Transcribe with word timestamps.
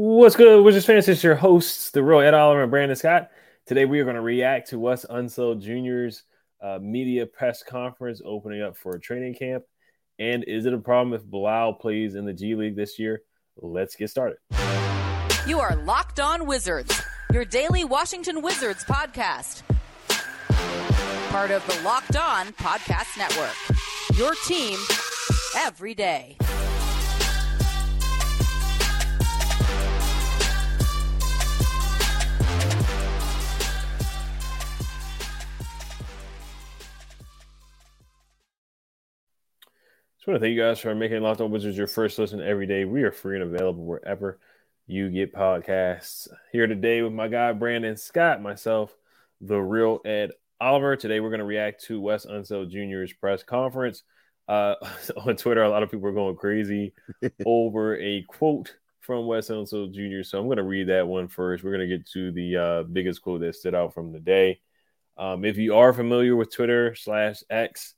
What's 0.00 0.36
good, 0.36 0.62
Wizards 0.62 0.86
fans? 0.86 1.08
It's 1.08 1.24
your 1.24 1.34
hosts, 1.34 1.90
the 1.90 2.04
real 2.04 2.20
Ed 2.20 2.32
Oliver 2.32 2.62
and 2.62 2.70
Brandon 2.70 2.94
Scott. 2.94 3.30
Today, 3.66 3.84
we 3.84 3.98
are 3.98 4.04
going 4.04 4.14
to 4.14 4.22
react 4.22 4.68
to 4.68 4.78
Wes 4.78 5.04
Unseld 5.04 5.60
Jr.'s 5.60 6.22
uh, 6.62 6.78
media 6.80 7.26
press 7.26 7.64
conference 7.64 8.22
opening 8.24 8.62
up 8.62 8.76
for 8.76 8.94
a 8.94 9.00
training 9.00 9.34
camp. 9.34 9.64
And 10.20 10.44
is 10.44 10.66
it 10.66 10.72
a 10.72 10.78
problem 10.78 11.14
if 11.14 11.28
Bilal 11.28 11.72
plays 11.80 12.14
in 12.14 12.26
the 12.26 12.32
G 12.32 12.54
League 12.54 12.76
this 12.76 13.00
year? 13.00 13.22
Let's 13.56 13.96
get 13.96 14.08
started. 14.08 14.36
You 15.48 15.58
are 15.58 15.74
Locked 15.74 16.20
On 16.20 16.46
Wizards, 16.46 17.02
your 17.32 17.44
daily 17.44 17.82
Washington 17.82 18.40
Wizards 18.40 18.84
podcast. 18.84 19.62
Part 21.30 21.50
of 21.50 21.66
the 21.66 21.82
Locked 21.82 22.16
On 22.16 22.46
Podcast 22.52 23.18
Network. 23.18 24.16
Your 24.16 24.34
team 24.46 24.78
every 25.56 25.96
day. 25.96 26.36
Just 40.28 40.32
want 40.34 40.42
to 40.42 40.46
thank 40.46 40.56
you 40.56 40.62
guys 40.62 40.78
for 40.78 40.94
making 40.94 41.22
Locked 41.22 41.40
On 41.40 41.50
Wizards 41.50 41.78
your 41.78 41.86
first 41.86 42.18
listen 42.18 42.42
every 42.42 42.66
day. 42.66 42.84
We 42.84 43.02
are 43.02 43.10
free 43.10 43.40
and 43.40 43.44
available 43.44 43.86
wherever 43.86 44.38
you 44.86 45.08
get 45.08 45.32
podcasts. 45.32 46.28
Here 46.52 46.66
today 46.66 47.00
with 47.00 47.14
my 47.14 47.28
guy 47.28 47.50
Brandon 47.52 47.96
Scott, 47.96 48.42
myself, 48.42 48.94
the 49.40 49.56
real 49.56 50.00
Ed 50.04 50.32
Oliver. 50.60 50.96
Today 50.96 51.20
we're 51.20 51.30
going 51.30 51.38
to 51.38 51.46
react 51.46 51.84
to 51.84 51.98
Wes 51.98 52.26
Unseld 52.26 52.68
Jr.'s 52.70 53.14
press 53.14 53.42
conference. 53.42 54.02
Uh, 54.46 54.74
on 55.16 55.36
Twitter, 55.36 55.62
a 55.62 55.70
lot 55.70 55.82
of 55.82 55.90
people 55.90 56.08
are 56.08 56.12
going 56.12 56.36
crazy 56.36 56.92
over 57.46 57.96
a 57.96 58.22
quote 58.28 58.76
from 59.00 59.26
Wes 59.26 59.48
Unseld 59.48 59.94
Jr. 59.94 60.24
So 60.24 60.38
I'm 60.38 60.44
going 60.44 60.58
to 60.58 60.62
read 60.62 60.88
that 60.88 61.08
one 61.08 61.28
first. 61.28 61.64
We're 61.64 61.72
going 61.74 61.88
to 61.88 61.96
get 61.96 62.06
to 62.10 62.32
the 62.32 62.56
uh, 62.56 62.82
biggest 62.82 63.22
quote 63.22 63.40
that 63.40 63.56
stood 63.56 63.74
out 63.74 63.94
from 63.94 64.12
the 64.12 64.20
day. 64.20 64.60
Um, 65.16 65.46
if 65.46 65.56
you 65.56 65.76
are 65.76 65.94
familiar 65.94 66.36
with 66.36 66.54
Twitter 66.54 66.94
slash 66.94 67.42
X, 67.48 67.94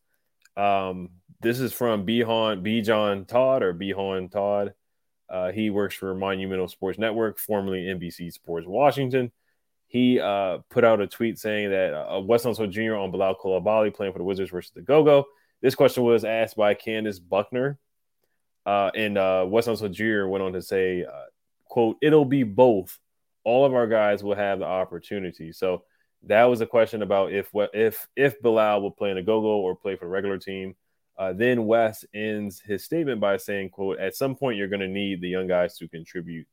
um, 0.56 1.08
this 1.40 1.60
is 1.60 1.72
from 1.72 2.04
Behan 2.04 2.62
B. 2.62 2.82
John 2.82 3.24
Todd 3.24 3.62
or 3.62 3.74
Bijan 3.74 4.30
Todd. 4.30 4.74
Uh, 5.28 5.52
he 5.52 5.70
works 5.70 5.94
for 5.94 6.14
Monumental 6.14 6.68
Sports 6.68 6.98
Network, 6.98 7.38
formerly 7.38 7.84
NBC 7.84 8.32
Sports 8.32 8.66
Washington. 8.66 9.30
He 9.86 10.20
uh, 10.20 10.58
put 10.70 10.84
out 10.84 11.00
a 11.00 11.06
tweet 11.06 11.38
saying 11.38 11.70
that 11.70 11.94
uh, 11.94 12.20
Wes 12.20 12.44
Unseld 12.44 12.70
Jr. 12.70 12.94
on 12.94 13.10
Bilal 13.10 13.36
Coulibaly 13.36 13.94
playing 13.94 14.12
for 14.12 14.18
the 14.18 14.24
Wizards 14.24 14.50
versus 14.50 14.72
the 14.74 14.82
Go 14.82 15.02
Go. 15.02 15.26
This 15.62 15.74
question 15.74 16.02
was 16.02 16.24
asked 16.24 16.56
by 16.56 16.74
Candace 16.74 17.18
Buckner, 17.18 17.78
uh, 18.66 18.90
and 18.94 19.16
uh, 19.16 19.44
Wes 19.48 19.66
Unseld 19.66 19.92
Jr. 19.92 20.28
went 20.28 20.42
on 20.42 20.52
to 20.52 20.62
say, 20.62 21.04
uh, 21.04 21.24
"quote 21.64 21.96
It'll 22.02 22.24
be 22.24 22.42
both. 22.42 22.98
All 23.44 23.64
of 23.64 23.74
our 23.74 23.86
guys 23.86 24.22
will 24.22 24.36
have 24.36 24.58
the 24.58 24.64
opportunity." 24.64 25.52
So 25.52 25.84
that 26.24 26.44
was 26.44 26.60
a 26.60 26.66
question 26.66 27.02
about 27.02 27.32
if 27.32 27.50
if 27.54 28.06
if 28.16 28.40
Bilal 28.42 28.82
will 28.82 28.90
play 28.90 29.10
in 29.10 29.18
a 29.18 29.22
Go 29.22 29.40
Go 29.40 29.60
or 29.60 29.74
play 29.76 29.96
for 29.96 30.04
the 30.04 30.10
regular 30.10 30.38
team. 30.38 30.74
Uh, 31.20 31.34
then 31.34 31.66
Wes 31.66 32.02
ends 32.14 32.60
his 32.60 32.82
statement 32.82 33.20
by 33.20 33.36
saying, 33.36 33.68
"quote 33.68 33.98
At 33.98 34.16
some 34.16 34.34
point, 34.34 34.56
you're 34.56 34.68
going 34.68 34.80
to 34.80 34.88
need 34.88 35.20
the 35.20 35.28
young 35.28 35.46
guys 35.46 35.76
to 35.76 35.86
contribute." 35.86 36.46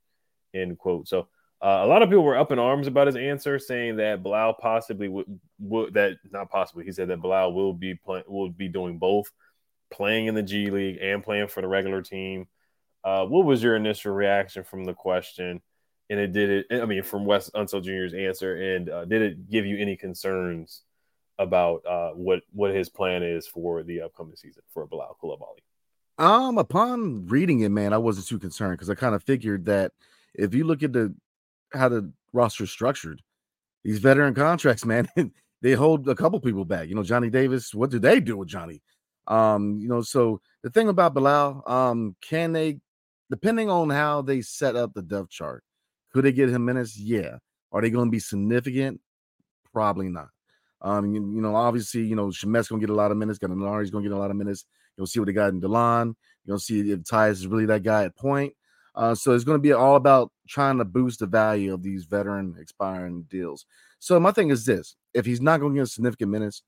End 0.53 0.77
quote. 0.77 1.07
So 1.07 1.29
uh, 1.61 1.83
a 1.83 1.87
lot 1.87 2.01
of 2.01 2.09
people 2.09 2.25
were 2.25 2.37
up 2.37 2.51
in 2.51 2.59
arms 2.59 2.85
about 2.85 3.07
his 3.07 3.15
answer, 3.15 3.59
saying 3.59 3.95
that 3.95 4.21
Bilal 4.21 4.55
possibly 4.55 5.07
would, 5.07 5.93
that 5.93 6.17
not 6.31 6.51
possibly. 6.51 6.83
He 6.83 6.91
said 6.91 7.07
that 7.07 7.21
Bilal 7.21 7.53
will 7.53 7.71
be 7.71 7.95
playing 7.95 8.25
will 8.27 8.49
be 8.49 8.67
doing 8.67 8.97
both, 8.99 9.31
playing 9.89 10.25
in 10.25 10.35
the 10.35 10.43
G 10.43 10.69
League 10.69 10.97
and 11.01 11.23
playing 11.23 11.47
for 11.47 11.61
the 11.61 11.67
regular 11.69 12.01
team. 12.01 12.45
Uh, 13.05 13.25
what 13.25 13.45
was 13.45 13.63
your 13.63 13.77
initial 13.77 14.13
reaction 14.13 14.65
from 14.65 14.83
the 14.83 14.93
question? 14.93 15.61
And 16.09 16.19
it 16.19 16.33
did 16.33 16.65
it. 16.69 16.81
I 16.81 16.85
mean, 16.85 17.03
from 17.03 17.23
Wes 17.23 17.49
Unseld 17.51 17.83
Jr.'s 17.83 18.13
answer, 18.13 18.75
and 18.75 18.89
uh, 18.89 19.05
did 19.05 19.21
it 19.21 19.49
give 19.49 19.65
you 19.65 19.77
any 19.77 19.95
concerns 19.95 20.83
about 21.39 21.85
uh, 21.85 22.11
what 22.11 22.41
what 22.51 22.73
his 22.73 22.89
plan 22.89 23.23
is 23.23 23.47
for 23.47 23.83
the 23.83 24.01
upcoming 24.01 24.35
season 24.35 24.63
for 24.73 24.85
Bilal 24.85 25.17
Coulibaly? 25.21 25.61
Um, 26.19 26.57
upon 26.57 27.27
reading 27.27 27.59
it, 27.59 27.69
man, 27.69 27.93
I 27.93 27.97
wasn't 27.99 28.27
too 28.27 28.39
concerned 28.39 28.73
because 28.73 28.89
I 28.89 28.95
kind 28.95 29.13
of 29.13 29.23
figured 29.23 29.65
that 29.65 29.91
if 30.33 30.53
you 30.53 30.63
look 30.63 30.83
at 30.83 30.93
the 30.93 31.13
how 31.73 31.89
the 31.89 32.11
roster 32.33 32.63
is 32.63 32.71
structured, 32.71 33.21
these 33.83 33.99
veteran 33.99 34.33
contracts, 34.33 34.85
man, 34.85 35.07
they 35.61 35.73
hold 35.73 36.07
a 36.07 36.15
couple 36.15 36.39
people 36.39 36.65
back. 36.65 36.87
You 36.87 36.95
know, 36.95 37.03
Johnny 37.03 37.29
Davis, 37.29 37.73
what 37.73 37.89
do 37.89 37.99
they 37.99 38.19
do 38.19 38.37
with 38.37 38.47
Johnny? 38.47 38.81
Um, 39.27 39.77
you 39.79 39.89
know, 39.89 40.01
so 40.01 40.41
the 40.63 40.69
thing 40.69 40.87
about 40.87 41.13
Bilal, 41.13 41.63
um, 41.67 42.15
can 42.21 42.53
they, 42.53 42.79
depending 43.29 43.69
on 43.69 43.89
how 43.89 44.21
they 44.21 44.41
set 44.41 44.75
up 44.75 44.93
the 44.93 45.01
depth 45.01 45.29
chart, 45.29 45.63
could 46.13 46.23
they 46.23 46.31
get 46.31 46.49
him 46.49 46.65
minutes? 46.65 46.97
Yeah. 46.97 47.37
Are 47.71 47.81
they 47.81 47.89
going 47.89 48.07
to 48.07 48.11
be 48.11 48.19
significant? 48.19 49.01
Probably 49.73 50.07
not. 50.07 50.29
Um, 50.81 51.13
you, 51.13 51.21
you 51.21 51.41
know, 51.41 51.55
obviously, 51.55 52.01
you 52.01 52.15
know, 52.15 52.27
Shamet's 52.27 52.67
gonna 52.67 52.79
get 52.79 52.89
a 52.89 52.93
lot 52.93 53.11
of 53.11 53.17
minutes, 53.17 53.39
Gallinari's 53.39 53.89
gonna 53.89 54.03
get 54.03 54.15
a 54.15 54.17
lot 54.17 54.31
of 54.31 54.37
minutes. 54.37 54.65
You'll 54.97 55.07
see 55.07 55.19
what 55.19 55.27
they 55.27 55.33
got 55.33 55.49
in 55.49 55.61
Delon. 55.61 56.15
You'll 56.45 56.59
see 56.59 56.91
if 56.91 56.99
Tyus 56.99 57.31
is 57.31 57.47
really 57.47 57.65
that 57.67 57.83
guy 57.83 58.05
at 58.05 58.15
point. 58.15 58.53
Uh, 58.95 59.13
so 59.13 59.33
it's 59.33 59.43
going 59.43 59.57
to 59.57 59.61
be 59.61 59.73
all 59.73 59.95
about 59.95 60.31
trying 60.47 60.79
to 60.79 60.85
boost 60.85 61.19
the 61.19 61.27
value 61.27 61.71
of 61.71 61.83
these 61.83 62.05
veteran 62.05 62.55
expiring 62.59 63.21
deals. 63.29 63.65
So 63.99 64.19
my 64.19 64.31
thing 64.31 64.49
is 64.49 64.65
this: 64.65 64.95
if 65.13 65.23
he's 65.23 65.39
not 65.39 65.59
going 65.59 65.75
to 65.75 65.81
get 65.81 65.87
significant 65.89 66.31
minutes, 66.31 66.63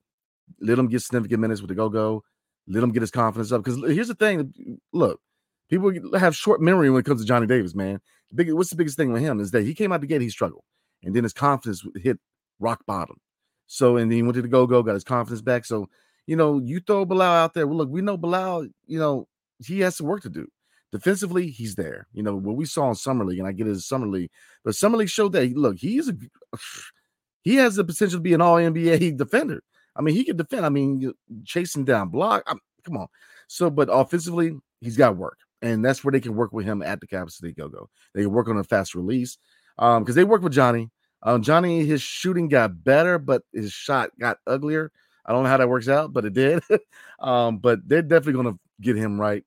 let 0.62 0.78
him 0.78 0.88
get 0.88 1.02
significant 1.02 1.41
minutes 1.41 1.62
with 1.62 1.70
the 1.70 1.76
go 1.76 1.90
go. 1.90 2.24
Let 2.68 2.84
him 2.84 2.91
get 2.91 3.02
his 3.02 3.09
confidence 3.09 3.52
up. 3.52 3.64
Because 3.64 3.81
here's 3.91 4.09
the 4.09 4.16
thing: 4.16 4.80
look, 4.94 5.20
people 5.72 5.91
have 6.20 6.36
short 6.36 6.62
memory 6.62 6.91
when 6.91 7.00
it 7.00 7.06
comes 7.06 7.22
to 7.22 7.28
Johnny 7.28 7.47
Davis. 7.47 7.74
Man, 7.74 8.00
big, 8.36 8.53
what's 8.53 8.70
the 8.70 8.76
biggest 8.76 8.96
thing 8.96 9.12
with 9.12 9.24
him 9.24 9.40
is 9.40 9.50
that 9.52 9.64
he 9.64 9.74
came 9.74 9.91
out 9.91 10.02
the 10.02 10.08
gate, 10.08 10.22
he 10.22 10.30
struggled, 10.30 10.64
and 11.03 11.16
then 11.16 11.24
his 11.24 11.34
confidence 11.34 11.84
hit 11.96 12.20
rock 12.59 12.86
bottom. 12.86 13.18
So 13.72 13.97
and 13.97 14.12
then 14.12 14.16
he 14.16 14.24
went 14.24 14.34
to 14.34 14.41
the 14.41 14.47
go 14.47 14.66
go, 14.66 14.81
got 14.81 14.96
his 14.96 15.03
confidence 15.03 15.41
back. 15.41 15.63
So 15.63 15.88
you 16.25 16.35
know, 16.35 16.59
you 16.59 16.80
throw 16.80 17.06
Bilal 17.06 17.35
out 17.35 17.53
there. 17.53 17.68
Well, 17.68 17.78
look, 17.78 17.90
we 17.90 18.02
know 18.02 18.18
Bilal. 18.18 18.68
You 18.88 19.00
know, 19.00 19.28
he 19.63 19.80
has 19.81 19.96
some 19.96 20.07
work 20.07 20.24
to 20.24 20.30
do. 20.30 20.47
Defensively, 20.91 21.52
he's 21.52 21.75
there. 21.75 22.08
You 22.13 22.24
know 22.24 22.35
what 22.35 22.56
we 22.56 22.66
saw 22.66 22.90
in 22.90 22.96
summer 22.96 23.24
league, 23.24 23.38
and 23.38 23.47
I 23.47 23.52
get 23.52 23.68
his 23.68 23.88
summer 23.88 24.08
league, 24.08 24.31
but 24.63 24.75
summer 24.75 24.97
league 24.97 25.09
showed 25.09 25.34
that 25.34 25.56
look, 25.56 25.78
he's 25.78 26.09
a 26.09 26.13
he 27.44 27.56
has 27.56 27.75
the 27.75 27.84
potential 27.84 28.18
to 28.18 28.24
be 28.24 28.34
an 28.34 28.41
all 28.41 28.56
NBA 28.56 29.18
defender. 29.18 29.62
I 29.96 30.02
mean, 30.02 30.16
he 30.16 30.24
can 30.24 30.35
defend. 30.35 30.66
I 30.66 30.69
mean, 30.69 31.13
chasing 31.46 31.85
down 31.85 32.09
block. 32.09 32.44
I'm, 32.47 32.59
come 32.84 32.97
on. 32.97 33.08
So, 33.47 33.69
but 33.69 33.88
offensively, 33.91 34.58
he's 34.81 34.97
got 34.97 35.16
work, 35.16 35.38
and 35.62 35.85
that's 35.85 36.03
where 36.03 36.12
they 36.12 36.22
can 36.22 36.35
work 36.35 36.53
with 36.53 36.66
him 36.66 36.81
at 36.81 37.02
the 37.02 37.08
Capital 37.08 37.29
City 37.29 37.53
Go 37.53 37.69
Go. 37.69 37.88
They 38.16 38.24
can 38.24 38.31
work 38.31 38.47
on 38.47 38.58
a 38.58 38.63
fast 38.63 38.96
release 38.96 39.38
um 39.78 40.03
because 40.03 40.16
they 40.16 40.24
work 40.24 40.41
with 40.41 40.53
Johnny. 40.53 40.90
Um, 41.22 41.41
Johnny, 41.41 41.85
his 41.85 42.02
shooting 42.02 42.47
got 42.47 42.84
better, 42.84 43.19
but 43.19 43.44
his 43.53 43.72
shot 43.72 44.12
got 44.19 44.38
uglier. 44.47 44.91
I 45.25 45.34
don't 45.34 45.44
know 45.44 45.50
how 45.50 45.57
that 45.57 45.69
works 45.69 45.90
out, 45.90 46.13
but 46.13 46.25
it 46.25 46.34
did. 46.34 46.63
um, 47.19 47.57
but 47.57 47.80
they're 47.88 48.02
definitely 48.02 48.41
going 48.41 48.53
to 48.53 48.59
get 48.81 48.96
him 48.96 49.19
right. 49.19 49.44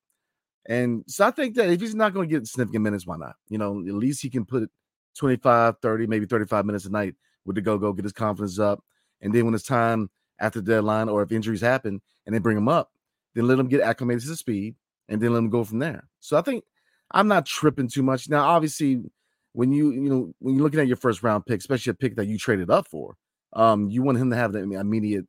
And 0.66 1.02
so 1.08 1.26
I 1.26 1.30
think 1.30 1.56
that 1.56 1.70
if 1.70 1.80
he's 1.80 1.94
not 1.94 2.14
going 2.14 2.28
to 2.28 2.34
get 2.34 2.46
significant 2.46 2.84
minutes, 2.84 3.06
why 3.06 3.16
not? 3.16 3.34
You 3.48 3.58
know, 3.58 3.80
at 3.80 3.94
least 3.94 4.22
he 4.22 4.30
can 4.30 4.44
put 4.44 4.70
25, 5.18 5.76
30, 5.82 6.06
maybe 6.06 6.26
35 6.26 6.64
minutes 6.66 6.84
a 6.84 6.90
night 6.90 7.14
with 7.44 7.56
the 7.56 7.62
go 7.62 7.78
go, 7.78 7.92
get 7.92 8.04
his 8.04 8.12
confidence 8.12 8.58
up. 8.58 8.84
And 9.20 9.34
then 9.34 9.44
when 9.44 9.54
it's 9.54 9.64
time 9.64 10.10
after 10.38 10.60
the 10.60 10.70
deadline 10.70 11.08
or 11.08 11.22
if 11.22 11.32
injuries 11.32 11.60
happen 11.60 12.00
and 12.26 12.34
they 12.34 12.38
bring 12.38 12.56
him 12.56 12.68
up, 12.68 12.92
then 13.34 13.46
let 13.46 13.58
him 13.58 13.68
get 13.68 13.80
acclimated 13.80 14.22
to 14.22 14.28
the 14.28 14.36
speed 14.36 14.76
and 15.08 15.20
then 15.20 15.32
let 15.32 15.38
him 15.38 15.50
go 15.50 15.64
from 15.64 15.78
there. 15.78 16.08
So 16.20 16.36
I 16.36 16.42
think 16.42 16.64
I'm 17.10 17.28
not 17.28 17.46
tripping 17.46 17.88
too 17.88 18.02
much. 18.02 18.28
Now, 18.28 18.44
obviously, 18.44 19.02
when 19.52 19.72
you 19.72 19.90
you 19.90 20.08
know 20.08 20.34
when 20.38 20.54
you're 20.54 20.64
looking 20.64 20.80
at 20.80 20.86
your 20.86 20.96
first 20.96 21.22
round 21.22 21.46
pick, 21.46 21.60
especially 21.60 21.90
a 21.90 21.94
pick 21.94 22.16
that 22.16 22.26
you 22.26 22.38
traded 22.38 22.70
up 22.70 22.88
for, 22.88 23.16
um, 23.52 23.88
you 23.88 24.02
want 24.02 24.18
him 24.18 24.30
to 24.30 24.36
have 24.36 24.52
the 24.52 24.60
immediate 24.60 25.26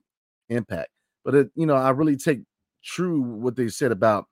impact. 0.49 0.89
But 1.25 1.35
it, 1.35 1.51
you 1.55 1.65
know, 1.65 1.75
I 1.75 1.91
really 1.91 2.17
take 2.17 2.41
true 2.83 3.21
what 3.21 3.55
they 3.55 3.69
said 3.69 3.91
about 3.91 4.27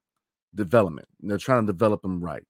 development. 0.56 1.08
They're 1.22 1.38
trying 1.38 1.66
to 1.66 1.72
develop 1.72 2.04
him 2.04 2.22
right, 2.22 2.44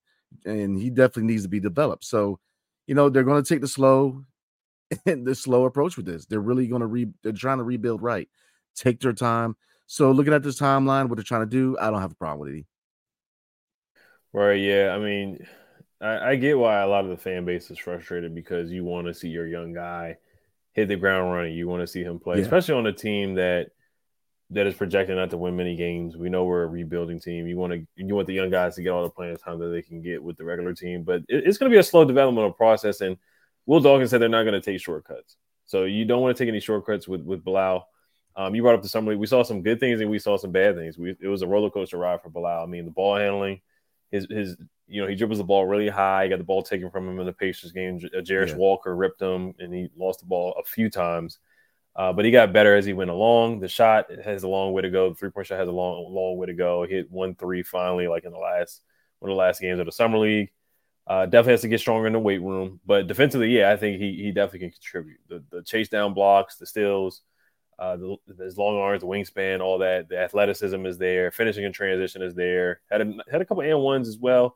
and 0.46 0.80
he 0.80 0.90
definitely 0.90 1.32
needs 1.32 1.44
to 1.44 1.50
be 1.50 1.60
developed. 1.60 2.04
So, 2.04 2.40
you 2.88 2.96
know, 2.96 3.10
they're 3.10 3.24
going 3.24 3.44
to 3.44 3.48
take 3.48 3.62
the 3.62 3.68
slow 3.68 4.24
the 5.06 5.36
slow 5.36 5.66
approach 5.66 5.98
with 5.98 6.06
this. 6.06 6.26
They're 6.26 6.40
really 6.40 6.68
going 6.68 6.82
to 6.82 6.88
re. 6.88 7.08
They're 7.24 7.34
trying 7.34 7.60
to 7.60 7.64
rebuild 7.64 8.02
right. 8.02 8.30
Take 8.76 9.00
their 9.02 9.14
time. 9.14 9.56
So, 9.88 10.12
looking 10.12 10.34
at 10.34 10.44
this 10.44 10.60
timeline, 10.60 11.10
what 11.10 11.16
they're 11.16 11.24
trying 11.24 11.42
to 11.42 11.48
do, 11.48 11.78
I 11.80 11.90
don't 11.90 12.02
have 12.02 12.12
a 12.12 12.16
problem 12.16 12.40
with 12.40 12.60
it. 12.60 12.66
Right. 14.34 14.62
Yeah. 14.62 14.96
I 14.96 15.00
mean 15.00 15.46
I, 16.02 16.32
I 16.32 16.36
get 16.36 16.58
why 16.58 16.80
a 16.82 16.88
lot 16.88 17.04
of 17.04 17.10
the 17.12 17.18
fan 17.18 17.46
base 17.46 17.70
is 17.72 17.78
frustrated 17.78 18.34
because 18.34 18.72
you 18.72 18.84
want 18.84 19.08
to 19.08 19.14
see 19.14 19.30
your 19.30 19.48
young 19.48 19.74
guy 19.74 20.18
hit 20.74 20.88
the 20.88 20.96
ground 20.96 21.32
running. 21.32 21.54
You 21.54 21.68
want 21.68 21.82
to 21.82 21.88
see 21.88 22.04
him 22.04 22.20
play, 22.20 22.38
Yeah. 22.38 22.44
especially 22.44 22.76
on 22.76 22.88
a 22.88 22.94
team 22.94 23.36
that 23.36 23.68
that 24.54 24.68
is 24.68 24.76
projected 24.76 25.16
not 25.16 25.30
to 25.30 25.38
win 25.38 25.56
many 25.56 25.78
games. 25.78 26.18
We 26.18 26.30
know 26.30 26.44
we're 26.44 26.64
a 26.64 26.68
rebuilding 26.68 27.22
team. 27.22 27.48
You 27.48 27.56
want 27.58 27.72
to 27.74 27.86
you 27.96 28.14
want 28.16 28.28
the 28.28 28.34
young 28.34 28.50
guys 28.50 28.76
to 28.76 28.82
get 28.82 28.90
all 28.90 29.04
the 29.04 29.10
playing 29.10 29.38
time 29.38 29.60
that 29.60 29.68
they 29.68 29.82
can 29.82 30.02
get 30.02 30.22
with 30.22 30.38
the 30.38 30.44
regular 30.44 30.74
team, 30.74 31.04
but 31.04 31.22
it, 31.30 31.44
it's 31.46 31.58
going 31.58 31.72
to 31.72 31.74
be 31.76 31.80
a 31.80 31.84
slow 31.84 32.04
developmental 32.04 32.52
process. 32.52 33.00
And 33.02 33.18
Will 33.66 33.80
Dawkins 33.80 34.10
said 34.10 34.22
they're 34.22 34.28
not 34.30 34.44
going 34.44 34.60
to 34.60 34.62
take 34.62 34.82
shortcuts, 34.82 35.38
so 35.66 35.86
you 35.86 36.04
don't 36.04 36.22
want 36.22 36.36
to 36.36 36.44
take 36.44 36.50
any 36.50 36.60
shortcuts 36.60 37.08
with 37.08 37.22
with 37.22 37.44
Bilal. 37.46 37.88
Um, 38.36 38.56
you 38.56 38.62
brought 38.62 38.76
up 38.76 38.82
the 38.82 38.90
summer 38.90 39.12
league. 39.12 39.20
We 39.20 39.28
saw 39.28 39.44
some 39.44 39.62
good 39.62 39.80
things 39.80 40.00
and 40.02 40.10
we 40.10 40.18
saw 40.20 40.38
some 40.38 40.52
bad 40.52 40.76
things. 40.76 40.98
We, 40.98 41.16
it 41.20 41.28
was 41.28 41.42
a 41.42 41.48
roller 41.48 41.70
coaster 41.70 41.98
ride 41.98 42.22
for 42.22 42.30
Bilal. 42.30 42.64
I 42.64 42.66
mean, 42.66 42.86
the 42.86 42.92
ball 42.92 43.18
handling, 43.18 43.60
his 44.12 44.28
his 44.30 44.58
you 44.88 45.02
know 45.02 45.08
he 45.08 45.16
dribbles 45.16 45.40
the 45.40 45.44
ball 45.44 45.66
really 45.66 45.90
high. 45.90 46.24
He 46.24 46.30
got 46.30 46.38
the 46.38 46.44
ball 46.44 46.64
taken 46.64 46.90
from 46.92 47.08
him 47.08 47.20
in 47.20 47.26
the 47.26 47.34
Pacers 47.34 47.72
game. 47.72 48.00
J- 48.00 48.10
uh, 48.16 48.22
Yeah. 48.24 48.56
Walker 48.56 48.96
ripped 48.96 49.22
him 49.22 49.54
and 49.60 49.74
he 49.74 49.90
lost 49.96 50.20
the 50.20 50.26
ball 50.26 50.54
a 50.60 50.64
few 50.64 50.90
times. 50.90 51.40
Uh, 51.96 52.14
but 52.14 52.24
he 52.24 52.32
got 52.32 52.54
better 52.54 52.76
as 52.76 52.86
he 52.86 52.94
went 52.94 53.10
along. 53.10 53.60
The 53.60 53.68
shot 53.68 54.10
has 54.24 54.44
a 54.44 54.48
long 54.48 54.72
way 54.72 54.82
to 54.82 54.90
go. 54.90 55.10
The 55.10 55.16
three 55.16 55.30
point 55.30 55.48
shot 55.48 55.60
has 55.60 55.68
a 55.68 55.72
long, 55.72 56.14
long 56.14 56.38
way 56.38 56.48
to 56.48 56.54
go. 56.54 56.84
He 56.84 56.96
hit 56.96 57.12
one 57.12 57.36
three 57.36 57.64
finally, 57.64 58.08
like 58.08 58.24
in 58.24 58.32
the 58.32 58.38
last 58.38 58.82
one 59.20 59.30
of 59.30 59.36
the 59.36 59.40
last 59.40 59.60
games 59.60 59.80
of 59.80 59.86
the 59.86 59.92
summer 59.92 60.18
league. 60.18 60.52
Uh, 61.08 61.26
definitely 61.26 61.54
has 61.54 61.62
to 61.62 61.68
get 61.68 61.80
stronger 61.80 62.08
in 62.08 62.14
the 62.14 62.20
weight 62.20 62.42
room. 62.42 62.80
But 62.86 63.08
defensively, 63.08 63.58
yeah, 63.58 63.72
I 63.72 63.76
think 63.78 64.00
he 64.00 64.14
he 64.24 64.32
definitely 64.32 64.60
can 64.60 64.72
contribute. 64.72 65.20
The 65.28 65.44
the 65.52 65.64
chase 65.64 65.90
down 65.90 66.14
blocks, 66.14 66.56
the 66.56 66.66
steals, 66.66 67.22
uh, 67.82 67.98
the, 67.98 68.18
his 68.44 68.60
long 68.60 68.78
arms, 68.78 69.02
the 69.02 69.08
wingspan, 69.08 69.60
all 69.60 69.80
that. 69.80 70.08
The 70.08 70.20
athleticism 70.20 70.86
is 70.86 71.00
there. 71.00 71.32
Finishing 71.32 71.64
in 71.64 71.74
transition 71.74 72.22
is 72.22 72.36
there. 72.36 72.80
Had 72.92 73.02
a 73.02 73.14
had 73.30 73.42
a 73.42 73.46
couple 73.46 73.64
and 73.64 73.80
ones 73.80 74.08
as 74.08 74.20
well. 74.20 74.56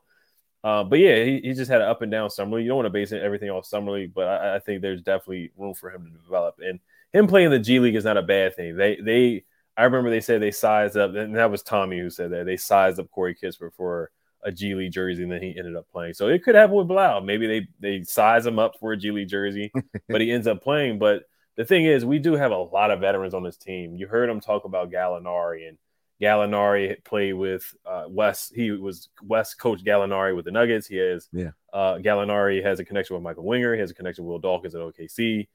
Uh, 0.62 0.84
but 0.84 1.00
yeah, 1.00 1.24
he, 1.24 1.40
he 1.42 1.52
just 1.52 1.70
had 1.70 1.80
an 1.80 1.88
up 1.88 2.02
and 2.02 2.12
down 2.12 2.30
summer 2.30 2.56
league. 2.56 2.64
You 2.64 2.70
don't 2.70 2.76
want 2.76 2.86
to 2.86 2.90
base 2.90 3.10
everything 3.12 3.50
off 3.50 3.66
summer 3.66 3.92
league, 3.92 4.14
but 4.14 4.28
I, 4.28 4.56
I 4.56 4.58
think 4.60 4.80
there's 4.80 5.02
definitely 5.02 5.50
room 5.56 5.74
for 5.74 5.90
him 5.90 6.04
to 6.04 6.24
develop. 6.24 6.56
And 6.60 6.78
him 7.12 7.26
playing 7.26 7.50
the 7.50 7.58
G 7.58 7.80
League 7.80 7.96
is 7.96 8.04
not 8.04 8.16
a 8.16 8.22
bad 8.22 8.54
thing. 8.54 8.76
They 8.76 8.96
they 8.96 9.44
I 9.76 9.84
remember 9.84 10.10
they 10.10 10.20
said 10.20 10.40
they 10.40 10.52
sized 10.52 10.96
up, 10.96 11.14
and 11.16 11.34
that 11.34 11.50
was 11.50 11.64
Tommy 11.64 11.98
who 11.98 12.10
said 12.10 12.30
that 12.30 12.46
they 12.46 12.56
sized 12.56 13.00
up 13.00 13.10
Corey 13.10 13.34
Kispert 13.34 13.74
for 13.76 14.12
a 14.44 14.52
G 14.52 14.76
League 14.76 14.92
jersey, 14.92 15.24
and 15.24 15.32
then 15.32 15.42
he 15.42 15.58
ended 15.58 15.74
up 15.74 15.88
playing. 15.90 16.14
So 16.14 16.28
it 16.28 16.44
could 16.44 16.54
happen 16.54 16.76
with 16.76 16.86
Blau. 16.86 17.18
Maybe 17.18 17.48
they 17.48 17.68
they 17.80 18.04
size 18.04 18.46
him 18.46 18.60
up 18.60 18.74
for 18.78 18.92
a 18.92 18.96
G 18.96 19.10
League 19.10 19.28
jersey, 19.28 19.72
but 20.08 20.20
he 20.20 20.30
ends 20.30 20.46
up 20.46 20.62
playing. 20.62 21.00
But 21.00 21.24
the 21.56 21.64
thing 21.64 21.84
is, 21.86 22.04
we 22.04 22.18
do 22.18 22.34
have 22.34 22.52
a 22.52 22.56
lot 22.58 22.90
of 22.90 23.00
veterans 23.00 23.34
on 23.34 23.42
this 23.42 23.56
team. 23.56 23.96
You 23.96 24.06
heard 24.06 24.28
him 24.28 24.40
talk 24.40 24.64
about 24.64 24.90
Gallinari, 24.90 25.68
and 25.68 25.78
Gallinari 26.20 27.02
played 27.04 27.34
with 27.34 27.74
uh, 27.84 28.04
Wes. 28.08 28.50
He 28.54 28.70
was 28.70 29.08
Wes 29.22 29.54
coach 29.54 29.84
Gallinari 29.84 30.34
with 30.34 30.44
the 30.44 30.50
Nuggets. 30.50 30.86
He 30.86 30.96
has 30.96 31.28
Yeah. 31.32 31.50
uh, 31.72 31.98
Gallinari 31.98 32.62
has 32.62 32.80
a 32.80 32.84
connection 32.84 33.14
with 33.14 33.22
Michael 33.22 33.44
Winger. 33.44 33.74
He 33.74 33.80
has 33.80 33.90
a 33.90 33.94
connection 33.94 34.24
with 34.24 34.30
Will 34.32 34.38
Dawkins 34.38 34.74
at 34.74 34.80
OKC. 34.80 35.48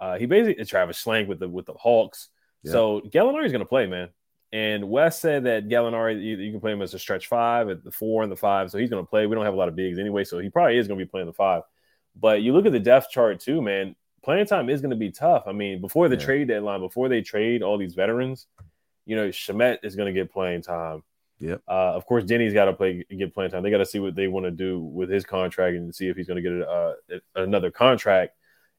Uh, 0.00 0.18
he 0.18 0.26
basically 0.26 0.64
Travis 0.64 1.02
Schlenk 1.02 1.26
with 1.28 1.38
the 1.40 1.48
with 1.48 1.66
the 1.66 1.74
Hawks. 1.74 2.28
Yeah. 2.62 2.72
So 2.72 3.00
Gallinari's 3.02 3.52
going 3.52 3.60
to 3.60 3.64
play, 3.66 3.86
man. 3.86 4.08
And 4.52 4.88
Wes 4.88 5.18
said 5.18 5.44
that 5.44 5.68
Gallinari, 5.68 6.22
you, 6.22 6.36
you 6.36 6.52
can 6.52 6.60
play 6.60 6.72
him 6.72 6.80
as 6.82 6.94
a 6.94 6.98
stretch 6.98 7.26
five 7.26 7.68
at 7.68 7.82
the 7.82 7.90
four 7.90 8.22
and 8.22 8.30
the 8.30 8.36
five. 8.36 8.70
So 8.70 8.78
he's 8.78 8.90
going 8.90 9.04
to 9.04 9.08
play. 9.08 9.26
We 9.26 9.34
don't 9.34 9.44
have 9.44 9.54
a 9.54 9.56
lot 9.56 9.68
of 9.68 9.74
bigs 9.74 9.98
anyway, 9.98 10.22
so 10.22 10.38
he 10.38 10.48
probably 10.48 10.78
is 10.78 10.86
going 10.86 10.98
to 10.98 11.04
be 11.04 11.10
playing 11.10 11.26
the 11.26 11.32
five. 11.32 11.62
But 12.14 12.42
you 12.42 12.52
look 12.52 12.64
at 12.66 12.70
the 12.72 12.78
depth 12.78 13.10
chart 13.10 13.40
too, 13.40 13.60
man. 13.60 13.96
Playing 14.24 14.46
time 14.46 14.70
is 14.70 14.80
going 14.80 14.90
to 14.90 14.96
be 14.96 15.10
tough. 15.10 15.44
I 15.46 15.52
mean, 15.52 15.80
before 15.80 16.08
the 16.08 16.16
Yeah. 16.16 16.24
trade 16.24 16.48
deadline, 16.48 16.80
before 16.80 17.08
they 17.08 17.20
trade 17.20 17.62
all 17.62 17.76
these 17.76 17.94
veterans, 17.94 18.46
you 19.04 19.16
know, 19.16 19.28
Shamet 19.28 19.78
is 19.82 19.96
going 19.96 20.12
to 20.12 20.18
get 20.18 20.32
playing 20.32 20.62
time. 20.62 21.02
Yep. 21.40 21.60
Uh, 21.68 21.92
of 21.94 22.06
course, 22.06 22.24
Deni's 22.24 22.54
got 22.54 22.66
to 22.66 22.72
play 22.72 23.04
get 23.10 23.34
playing 23.34 23.50
time. 23.50 23.62
They 23.62 23.70
got 23.70 23.78
to 23.78 23.86
see 23.86 23.98
what 23.98 24.14
they 24.14 24.28
want 24.28 24.46
to 24.46 24.50
do 24.50 24.80
with 24.80 25.10
his 25.10 25.24
contract 25.24 25.76
and 25.76 25.94
see 25.94 26.08
if 26.08 26.16
he's 26.16 26.26
going 26.26 26.42
to 26.42 26.50
get 26.50 26.66
uh, 26.66 26.94
another 27.34 27.70
contract 27.70 28.34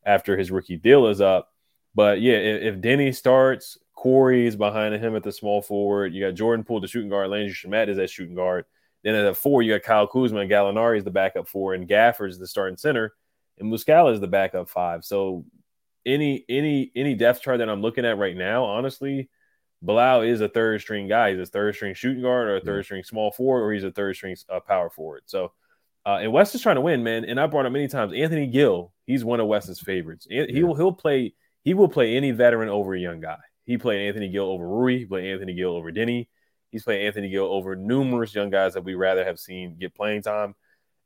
after 0.06 0.36
his 0.36 0.50
rookie 0.50 0.77
deal 0.77 1.07
is 1.07 1.21
up. 1.21 1.51
But 1.94 2.21
yeah, 2.21 2.38
if, 2.38 2.75
if 2.75 2.81
Deni 2.81 3.15
starts, 3.15 3.77
Corey's 3.94 4.56
behind 4.56 4.95
him 4.95 5.15
at 5.15 5.24
the 5.24 5.31
small 5.31 5.62
forward. 5.62 6.13
You 6.13 6.25
got 6.25 6.33
Jordan 6.36 6.65
Poole, 6.65 6.81
the 6.81 6.88
shooting 6.88 7.09
guard. 7.09 7.30
Landry 7.30 7.53
Shamet 7.53 7.89
is 7.89 7.98
that 7.98 8.09
shooting 8.09 8.36
guard. 8.36 8.65
Then 9.03 9.13
at 9.13 9.24
the 9.24 9.36
four, 9.36 9.62
you 9.62 9.74
got 9.74 9.83
Kyle 9.83 10.07
Kuzma 10.07 10.39
and 10.39 10.50
Gallinari 10.50 10.98
is 10.98 11.03
the 11.03 11.12
backup 11.12 11.48
four, 11.48 11.75
and 11.75 11.88
Gafford 11.88 12.30
is 12.30 12.39
the 12.39 12.48
starting 12.48 12.77
center, 12.77 13.13
and 13.59 13.71
Muscala 13.71 14.13
is 14.13 14.19
the 14.19 14.27
backup 14.27 14.69
five. 14.69 15.03
So 15.05 15.45
any 16.05 16.45
any 16.49 16.91
any 16.95 17.15
depth 17.15 17.41
chart 17.41 17.59
that 17.59 17.69
I'm 17.69 17.81
looking 17.81 18.05
at 18.05 18.17
right 18.17 18.35
now, 18.35 18.65
honestly, 18.65 19.29
Bilal 19.81 20.21
is 20.21 20.41
a 20.41 20.49
third 20.49 20.81
string 20.81 21.07
guy. 21.07 21.31
He's 21.31 21.39
a 21.47 21.51
third 21.51 21.75
string 21.75 21.93
shooting 21.93 22.21
guard 22.21 22.47
or 22.47 22.57
a 22.57 22.61
third 22.61 22.85
string 22.85 23.03
small 23.03 23.31
forward, 23.31 23.63
or 23.63 23.73
he's 23.73 23.83
a 23.83 23.91
third 23.91 24.15
string 24.15 24.35
uh, 24.49 24.59
power 24.59 24.89
forward. 24.89 25.23
So, 25.25 25.51
uh, 26.05 26.19
and 26.21 26.31
Wes 26.31 26.53
is 26.55 26.61
trying 26.61 26.75
to 26.75 26.81
win, 26.81 27.03
man. 27.03 27.25
And 27.25 27.39
I 27.39 27.47
brought 27.47 27.65
up 27.65 27.71
many 27.71 27.87
times 27.87 28.13
Anthony 28.13 28.47
Gill. 28.47 28.93
He's 29.05 29.23
one 29.25 29.39
of 29.39 29.47
Wes's 29.47 29.79
favorites. 29.79 30.27
He 30.29 30.35
Yeah. 30.37 30.63
will 30.63 30.75
he'll 30.75 30.91
play 30.93 31.33
he 31.63 31.73
will 31.73 31.89
play 31.89 32.15
any 32.15 32.31
veteran 32.31 32.69
over 32.69 32.93
a 32.93 32.99
young 32.99 33.19
guy. 33.19 33.37
He 33.65 33.77
played 33.77 34.07
Anthony 34.07 34.29
Gill 34.29 34.45
over 34.45 34.67
Rui. 34.67 34.99
He 34.99 35.05
played 35.05 35.31
Anthony 35.33 35.55
Gill 35.55 35.75
over 35.75 35.91
Deni. 35.91 36.27
He's 36.71 36.83
played 36.83 37.07
Anthony 37.07 37.29
Gill 37.29 37.45
over 37.45 37.75
numerous 37.75 38.35
young 38.35 38.49
guys 38.51 38.73
that 38.75 38.83
we 38.83 38.93
rather 38.93 39.23
have 39.25 39.39
seen 39.39 39.77
get 39.79 39.95
playing 39.95 40.21
time. 40.21 40.55